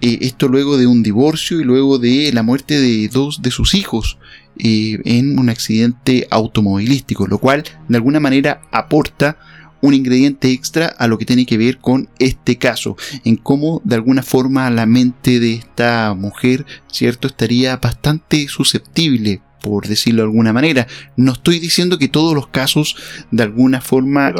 eh, 0.00 0.18
esto 0.22 0.48
luego 0.48 0.76
de 0.78 0.86
un 0.86 1.02
divorcio 1.02 1.60
y 1.60 1.64
luego 1.64 1.98
de 1.98 2.32
la 2.32 2.42
muerte 2.42 2.78
de 2.78 3.08
dos 3.08 3.42
de 3.42 3.50
sus 3.50 3.74
hijos 3.74 4.18
eh, 4.58 4.98
en 5.04 5.38
un 5.38 5.48
accidente 5.48 6.26
automovilístico, 6.30 7.26
lo 7.26 7.38
cual 7.38 7.64
de 7.88 7.96
alguna 7.96 8.20
manera 8.20 8.62
aporta 8.72 9.38
un 9.82 9.94
ingrediente 9.94 10.50
extra 10.50 10.86
a 10.86 11.06
lo 11.06 11.18
que 11.18 11.24
tiene 11.24 11.46
que 11.46 11.56
ver 11.56 11.78
con 11.78 12.08
este 12.18 12.56
caso, 12.56 12.96
en 13.24 13.36
cómo 13.36 13.80
de 13.84 13.94
alguna 13.94 14.22
forma 14.22 14.68
la 14.70 14.86
mente 14.86 15.40
de 15.40 15.54
esta 15.54 16.14
mujer, 16.14 16.66
cierto, 16.90 17.28
estaría 17.28 17.76
bastante 17.76 18.46
susceptible 18.48 19.40
por 19.62 19.86
decirlo 19.86 20.22
de 20.22 20.28
alguna 20.28 20.52
manera. 20.52 20.86
No 21.16 21.32
estoy 21.32 21.58
diciendo 21.58 21.98
que 21.98 22.08
todos 22.08 22.34
los 22.34 22.48
casos 22.48 22.96
de 23.30 23.42
alguna 23.42 23.80
forma 23.80 24.32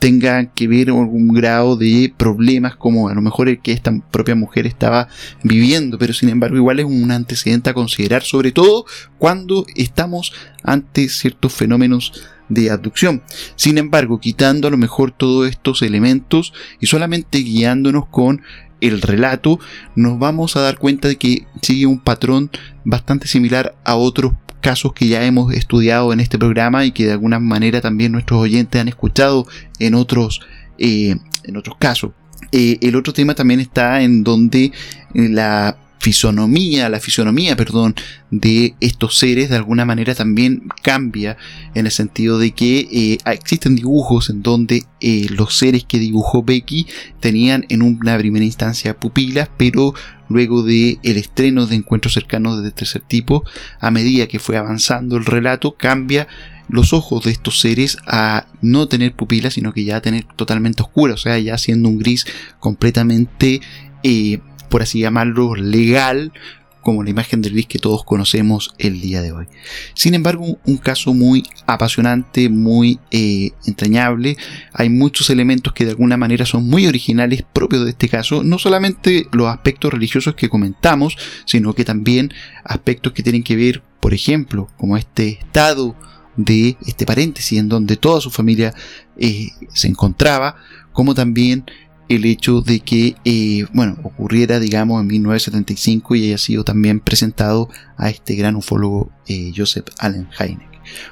tenga 0.00 0.46
que 0.46 0.66
ver 0.66 0.88
algún 0.88 1.28
grado 1.28 1.76
de 1.76 2.12
problemas 2.16 2.74
como 2.74 3.08
a 3.08 3.14
lo 3.14 3.20
mejor 3.20 3.48
el 3.48 3.60
que 3.60 3.72
esta 3.72 3.92
propia 4.10 4.34
mujer 4.34 4.66
estaba 4.66 5.08
viviendo, 5.44 5.98
pero 5.98 6.14
sin 6.14 6.30
embargo 6.30 6.56
igual 6.56 6.80
es 6.80 6.86
un 6.86 7.10
antecedente 7.10 7.70
a 7.70 7.74
considerar, 7.74 8.22
sobre 8.22 8.50
todo 8.50 8.86
cuando 9.18 9.66
estamos 9.76 10.32
ante 10.64 11.08
ciertos 11.10 11.52
fenómenos 11.52 12.12
de 12.48 12.70
abducción. 12.70 13.22
Sin 13.56 13.76
embargo, 13.76 14.20
quitando 14.20 14.68
a 14.68 14.70
lo 14.70 14.78
mejor 14.78 15.12
todos 15.12 15.48
estos 15.48 15.82
elementos 15.82 16.54
y 16.80 16.86
solamente 16.86 17.38
guiándonos 17.38 18.06
con 18.06 18.42
el 18.80 19.02
relato, 19.02 19.60
nos 19.94 20.18
vamos 20.18 20.56
a 20.56 20.60
dar 20.60 20.78
cuenta 20.78 21.08
de 21.08 21.16
que 21.16 21.46
sigue 21.60 21.84
un 21.84 22.00
patrón 22.00 22.50
bastante 22.84 23.28
similar 23.28 23.74
a 23.84 23.96
otros 23.96 24.32
casos 24.60 24.92
que 24.92 25.08
ya 25.08 25.24
hemos 25.24 25.52
estudiado 25.52 26.12
en 26.12 26.20
este 26.20 26.38
programa 26.38 26.84
y 26.84 26.92
que 26.92 27.06
de 27.06 27.12
alguna 27.12 27.38
manera 27.38 27.80
también 27.80 28.12
nuestros 28.12 28.40
oyentes 28.40 28.80
han 28.80 28.88
escuchado 28.88 29.46
en 29.78 29.94
otros, 29.94 30.40
eh, 30.78 31.16
en 31.44 31.56
otros 31.56 31.76
casos. 31.78 32.12
Eh, 32.52 32.78
el 32.80 32.96
otro 32.96 33.12
tema 33.12 33.34
también 33.34 33.60
está 33.60 34.02
en 34.02 34.24
donde 34.24 34.72
la 35.14 35.76
fisonomía, 36.00 36.88
la 36.88 36.98
fisonomía, 36.98 37.56
perdón, 37.56 37.94
de 38.30 38.74
estos 38.80 39.18
seres 39.18 39.50
de 39.50 39.56
alguna 39.56 39.84
manera 39.84 40.14
también 40.14 40.64
cambia 40.82 41.36
en 41.74 41.84
el 41.84 41.92
sentido 41.92 42.38
de 42.38 42.52
que 42.52 43.18
existen 43.26 43.76
dibujos 43.76 44.30
en 44.30 44.42
donde 44.42 44.84
los 45.30 45.58
seres 45.58 45.84
que 45.84 45.98
dibujó 45.98 46.42
Becky 46.42 46.86
tenían 47.20 47.66
en 47.68 47.82
una 47.82 48.16
primera 48.16 48.44
instancia 48.44 48.98
pupilas, 48.98 49.50
pero 49.58 49.94
luego 50.30 50.62
de 50.62 50.98
el 51.02 51.18
estreno 51.18 51.66
de 51.66 51.76
encuentros 51.76 52.14
cercanos 52.14 52.62
de 52.62 52.70
tercer 52.70 53.02
tipo, 53.02 53.44
a 53.78 53.90
medida 53.90 54.26
que 54.26 54.38
fue 54.38 54.56
avanzando 54.56 55.18
el 55.18 55.26
relato, 55.26 55.76
cambia 55.76 56.28
los 56.68 56.92
ojos 56.92 57.24
de 57.24 57.32
estos 57.32 57.60
seres 57.60 57.98
a 58.06 58.46
no 58.62 58.88
tener 58.88 59.14
pupilas, 59.14 59.54
sino 59.54 59.72
que 59.72 59.84
ya 59.84 59.96
a 59.96 60.02
tener 60.02 60.24
totalmente 60.36 60.82
oscuras, 60.82 61.16
o 61.16 61.22
sea, 61.22 61.38
ya 61.38 61.58
siendo 61.58 61.88
un 61.88 61.98
gris 61.98 62.26
completamente, 62.58 63.60
eh, 64.02 64.38
por 64.70 64.82
así 64.82 65.00
llamarlo, 65.00 65.54
legal, 65.54 66.32
como 66.80 67.02
la 67.02 67.10
imagen 67.10 67.42
del 67.42 67.52
bis 67.52 67.66
que 67.66 67.78
todos 67.78 68.04
conocemos 68.04 68.74
el 68.78 69.00
día 69.00 69.20
de 69.20 69.32
hoy. 69.32 69.46
Sin 69.94 70.14
embargo, 70.14 70.58
un 70.64 70.76
caso 70.78 71.12
muy 71.14 71.44
apasionante, 71.66 72.48
muy 72.48 72.98
eh, 73.10 73.50
entrañable. 73.66 74.36
Hay 74.72 74.88
muchos 74.88 75.30
elementos 75.30 75.72
que 75.72 75.84
de 75.84 75.90
alguna 75.90 76.16
manera 76.16 76.46
son 76.46 76.66
muy 76.68 76.86
originales 76.86 77.44
propios 77.52 77.84
de 77.84 77.90
este 77.90 78.08
caso. 78.08 78.42
No 78.42 78.58
solamente 78.58 79.26
los 79.32 79.48
aspectos 79.48 79.92
religiosos 79.92 80.34
que 80.34 80.48
comentamos, 80.48 81.16
sino 81.44 81.74
que 81.74 81.84
también 81.84 82.32
aspectos 82.64 83.12
que 83.12 83.22
tienen 83.22 83.42
que 83.42 83.56
ver, 83.56 83.82
por 84.00 84.14
ejemplo, 84.14 84.68
como 84.78 84.96
este 84.96 85.28
estado 85.28 85.94
de 86.36 86.76
este 86.86 87.04
paréntesis 87.04 87.58
en 87.58 87.68
donde 87.68 87.96
toda 87.96 88.20
su 88.20 88.30
familia 88.30 88.72
eh, 89.18 89.48
se 89.74 89.88
encontraba, 89.88 90.56
como 90.92 91.14
también 91.14 91.64
el 92.10 92.24
hecho 92.24 92.60
de 92.60 92.80
que, 92.80 93.14
eh, 93.24 93.66
bueno, 93.72 93.96
ocurriera, 94.02 94.58
digamos, 94.58 95.00
en 95.00 95.06
1975 95.06 96.16
y 96.16 96.24
haya 96.26 96.38
sido 96.38 96.64
también 96.64 96.98
presentado 96.98 97.68
a 97.96 98.10
este 98.10 98.34
gran 98.34 98.56
ufólogo 98.56 99.12
eh, 99.28 99.52
Joseph 99.56 99.86
Allen 100.00 100.28
Hynek. 100.36 100.68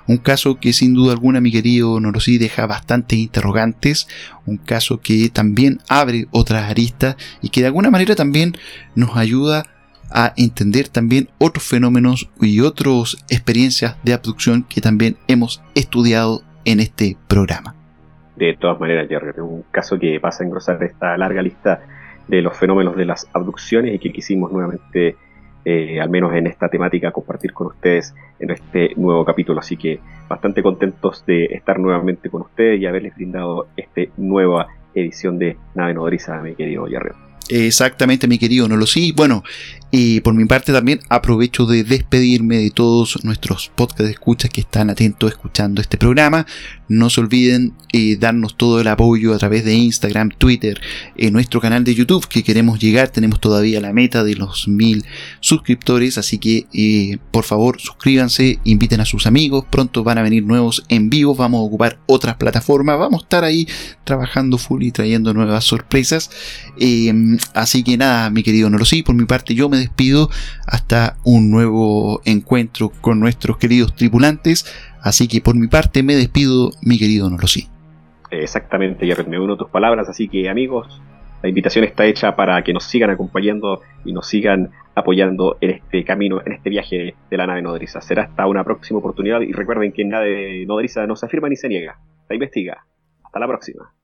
Un 0.08 0.16
caso 0.16 0.58
que 0.58 0.72
sin 0.72 0.94
duda 0.94 1.12
alguna, 1.12 1.40
mi 1.40 1.52
querido 1.52 2.00
Norosí, 2.00 2.36
deja 2.36 2.66
bastantes 2.66 3.16
interrogantes, 3.16 4.08
un 4.44 4.56
caso 4.56 5.00
que 5.00 5.28
también 5.28 5.78
abre 5.88 6.26
otras 6.32 6.68
aristas 6.68 7.14
y 7.42 7.50
que 7.50 7.60
de 7.60 7.68
alguna 7.68 7.90
manera 7.90 8.16
también 8.16 8.56
nos 8.96 9.16
ayuda 9.16 9.66
a 10.10 10.32
entender 10.36 10.88
también 10.88 11.30
otros 11.38 11.62
fenómenos 11.62 12.28
y 12.40 12.58
otras 12.58 13.18
experiencias 13.28 13.96
de 14.02 14.14
abducción 14.14 14.64
que 14.64 14.80
también 14.80 15.16
hemos 15.28 15.62
estudiado 15.76 16.42
en 16.64 16.80
este 16.80 17.16
programa. 17.28 17.77
De 18.38 18.54
todas 18.54 18.78
maneras, 18.78 19.08
Jerry, 19.08 19.30
es 19.30 19.38
un 19.38 19.64
caso 19.72 19.98
que 19.98 20.20
pasa 20.20 20.44
a 20.44 20.46
engrosar 20.46 20.80
esta 20.84 21.16
larga 21.16 21.42
lista 21.42 21.80
de 22.28 22.40
los 22.40 22.56
fenómenos 22.56 22.96
de 22.96 23.04
las 23.04 23.26
abducciones 23.32 23.96
y 23.96 23.98
que 23.98 24.12
quisimos 24.12 24.52
nuevamente, 24.52 25.16
eh, 25.64 26.00
al 26.00 26.08
menos 26.08 26.32
en 26.34 26.46
esta 26.46 26.68
temática, 26.68 27.10
compartir 27.10 27.52
con 27.52 27.66
ustedes 27.66 28.14
en 28.38 28.50
este 28.50 28.92
nuevo 28.96 29.24
capítulo. 29.24 29.58
Así 29.58 29.76
que 29.76 29.98
bastante 30.28 30.62
contentos 30.62 31.26
de 31.26 31.46
estar 31.46 31.80
nuevamente 31.80 32.30
con 32.30 32.42
ustedes 32.42 32.80
y 32.80 32.86
haberles 32.86 33.16
brindado 33.16 33.66
esta 33.76 34.02
nueva 34.16 34.68
edición 34.94 35.36
de 35.38 35.56
Nave 35.74 35.94
Nodriza, 35.94 36.40
mi 36.40 36.54
querido 36.54 36.86
Jerry. 36.86 37.10
Exactamente, 37.50 38.28
mi 38.28 38.38
querido 38.38 38.68
No 38.68 38.80
sí. 38.86 39.12
Bueno, 39.16 39.42
y 39.90 40.20
por 40.20 40.34
mi 40.34 40.44
parte 40.44 40.72
también 40.72 41.00
aprovecho 41.08 41.64
de 41.64 41.82
despedirme 41.82 42.58
de 42.58 42.70
todos 42.70 43.24
nuestros 43.24 43.70
podcast 43.74 44.10
escuchas 44.10 44.50
que 44.50 44.60
están 44.60 44.90
atentos 44.90 45.30
escuchando 45.30 45.80
este 45.80 45.96
programa. 45.96 46.46
No 46.88 47.10
se 47.10 47.20
olviden 47.20 47.74
eh, 47.92 48.16
darnos 48.16 48.56
todo 48.56 48.80
el 48.80 48.88
apoyo 48.88 49.34
a 49.34 49.38
través 49.38 49.64
de 49.64 49.74
Instagram, 49.74 50.30
Twitter, 50.30 50.80
en 51.16 51.32
nuestro 51.32 51.60
canal 51.60 51.84
de 51.84 51.94
YouTube 51.94 52.26
que 52.28 52.42
queremos 52.42 52.78
llegar. 52.78 53.08
Tenemos 53.08 53.40
todavía 53.40 53.80
la 53.80 53.92
meta 53.92 54.24
de 54.24 54.34
los 54.36 54.68
mil 54.68 55.04
suscriptores, 55.40 56.16
así 56.18 56.38
que 56.38 56.66
eh, 56.72 57.18
por 57.30 57.44
favor 57.44 57.80
suscríbanse, 57.80 58.58
inviten 58.64 59.00
a 59.00 59.04
sus 59.06 59.26
amigos. 59.26 59.64
Pronto 59.70 60.02
van 60.02 60.18
a 60.18 60.22
venir 60.22 60.44
nuevos 60.44 60.84
en 60.88 61.10
vivo. 61.10 61.34
Vamos 61.34 61.60
a 61.60 61.64
ocupar 61.64 61.98
otras 62.06 62.36
plataformas. 62.36 62.98
Vamos 62.98 63.22
a 63.22 63.24
estar 63.24 63.44
ahí 63.44 63.66
trabajando 64.04 64.56
full 64.56 64.82
y 64.82 64.90
trayendo 64.90 65.34
nuevas 65.34 65.64
sorpresas. 65.64 66.30
Eh, 66.78 67.12
así 67.54 67.82
que 67.82 67.96
nada, 67.96 68.30
mi 68.30 68.42
querido 68.42 68.70
No 68.70 68.78
por 69.04 69.14
mi 69.14 69.24
parte 69.26 69.54
yo 69.54 69.68
me 69.68 69.77
despido 69.78 70.28
hasta 70.66 71.16
un 71.24 71.50
nuevo 71.50 72.20
encuentro 72.24 72.90
con 73.00 73.20
nuestros 73.20 73.56
queridos 73.58 73.94
tripulantes. 73.94 74.66
Así 75.02 75.28
que 75.28 75.40
por 75.40 75.54
mi 75.54 75.68
parte 75.68 76.02
me 76.02 76.14
despido, 76.14 76.70
mi 76.82 76.98
querido 76.98 77.30
Nolosí. 77.30 77.68
Exactamente, 78.30 79.06
ya 79.06 79.16
me 79.26 79.40
uno 79.40 79.56
tus 79.56 79.70
palabras. 79.70 80.08
Así 80.08 80.28
que 80.28 80.48
amigos, 80.48 81.00
la 81.42 81.48
invitación 81.48 81.84
está 81.84 82.04
hecha 82.04 82.34
para 82.34 82.62
que 82.62 82.72
nos 82.72 82.84
sigan 82.84 83.10
acompañando 83.10 83.80
y 84.04 84.12
nos 84.12 84.26
sigan 84.26 84.70
apoyando 84.94 85.56
en 85.60 85.70
este 85.70 86.04
camino, 86.04 86.42
en 86.44 86.52
este 86.52 86.70
viaje 86.70 87.14
de 87.30 87.36
la 87.36 87.46
nave 87.46 87.62
nodriza. 87.62 88.00
Será 88.00 88.24
hasta 88.24 88.46
una 88.46 88.64
próxima 88.64 88.98
oportunidad 88.98 89.40
y 89.40 89.52
recuerden 89.52 89.92
que 89.92 90.02
en 90.02 90.08
nave 90.10 90.66
nodriza 90.66 91.06
no 91.06 91.16
se 91.16 91.26
afirma 91.26 91.48
ni 91.48 91.56
se 91.56 91.68
niega, 91.68 91.98
se 92.26 92.34
investiga. 92.34 92.84
Hasta 93.24 93.38
la 93.38 93.46
próxima. 93.46 93.97